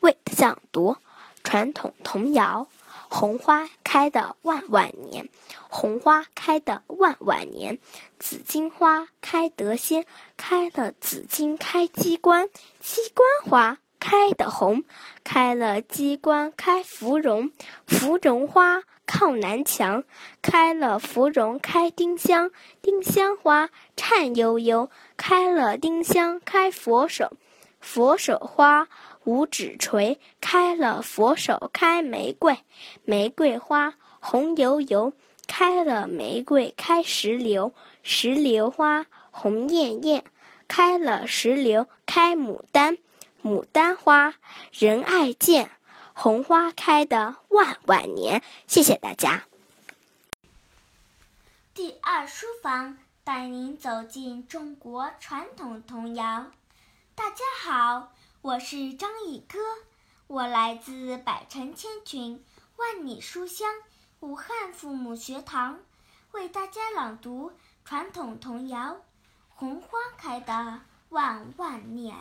[0.02, 0.98] 为大家朗读
[1.42, 2.68] 传统童谣：
[3.08, 5.30] 红花开的万万年，
[5.70, 7.80] 红花开的万万年，
[8.20, 12.50] 紫荆花开得先，开了紫荆开鸡冠，
[12.82, 14.84] 鸡冠花开得红，
[15.24, 17.52] 开了鸡冠开芙蓉，
[17.88, 18.84] 芙蓉花。
[19.06, 20.06] 靠南墙，
[20.42, 22.52] 开了芙蓉开丁香，
[22.82, 27.34] 丁香花颤悠悠，开了丁香开佛手，
[27.84, 28.88] 佛手花
[29.26, 32.58] 五指垂，开了佛手开玫瑰，
[33.04, 35.12] 玫瑰花红油油，
[35.48, 40.24] 开了玫瑰开石榴，石榴花红艳艳，
[40.68, 42.98] 开了石榴开牡丹，
[43.44, 44.36] 牡丹花
[44.72, 45.70] 人爱见，
[46.14, 48.42] 红花开的万万年。
[48.66, 49.44] 谢谢大家。
[51.74, 56.46] 第二书房带您走进中国传统童谣。
[57.16, 58.12] 大家好，
[58.42, 59.60] 我是张毅哥，
[60.26, 62.44] 我来自百城千群、
[62.76, 63.72] 万里书香
[64.20, 65.80] 武汉父母学堂，
[66.32, 67.52] 为大家朗读
[67.86, 68.80] 传统童谣
[69.50, 72.16] 《红花开的万万年》。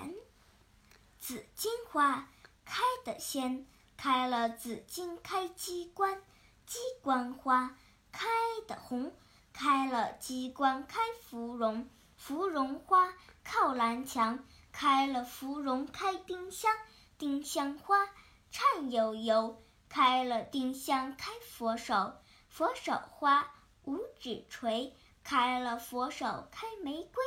[1.18, 2.28] 紫荆花
[2.66, 3.66] 开得鲜，
[3.96, 6.20] 开了紫荆开机关，
[6.66, 7.76] 机关花
[8.12, 8.28] 开
[8.68, 9.14] 得红。
[9.54, 13.12] 开了机关开芙蓉，芙蓉花
[13.44, 14.42] 靠南墙，
[14.72, 16.74] 开了芙蓉开丁香，
[17.18, 18.08] 丁香花
[18.50, 22.14] 颤悠悠，开了丁香开佛手，
[22.48, 23.52] 佛手花
[23.84, 27.24] 五指垂，开了佛手开玫瑰，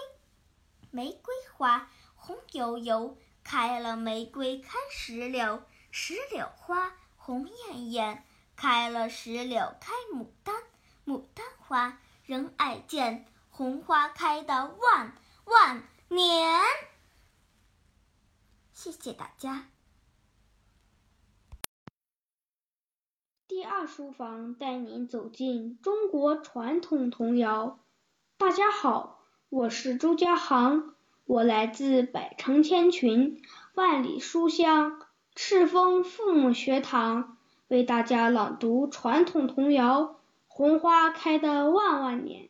[0.91, 8.26] 玫瑰花红油油，开了玫瑰开石榴，石榴花红艳艳，
[8.56, 10.56] 开了石榴开牡丹，
[11.06, 12.00] 牡丹花。
[12.26, 15.16] 人爱见，红花开的万
[15.46, 16.64] 万年。
[18.86, 19.66] 谢谢大家。
[23.48, 27.80] 第二书房带您走进中国传统童谣。
[28.38, 33.42] 大家好，我是周家航，我来自百城千群、
[33.74, 35.02] 万里书香
[35.34, 40.20] 赤峰父母学堂，为大家朗读传统童谣。
[40.46, 42.50] 红花开的万万年，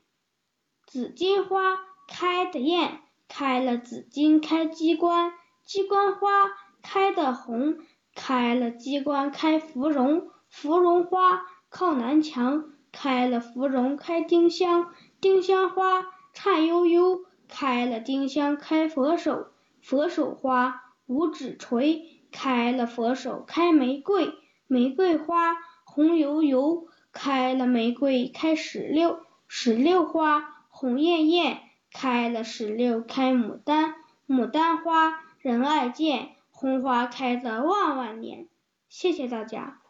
[0.86, 1.80] 紫荆花
[2.10, 5.32] 开得艳，开了紫荆开机关，
[5.66, 6.30] 鸡冠花
[6.84, 7.78] 开的红，
[8.14, 19.48] 开了鸡冠开芙蓉，芙蓉花靠南墙，开了芙蓉开丁香，丁香花颤悠悠，开了丁香开佛手，
[19.82, 24.34] 佛手花五指垂，开了佛手开玫瑰，
[24.68, 26.88] 玫瑰花红油油。
[27.18, 31.62] 开了玫瑰开石榴，石榴花红艳艳，
[31.94, 33.96] 开了石榴开牡丹，
[34.28, 38.50] 牡丹花人爱见，红花开的万万年。
[38.90, 39.84] 谢谢大家。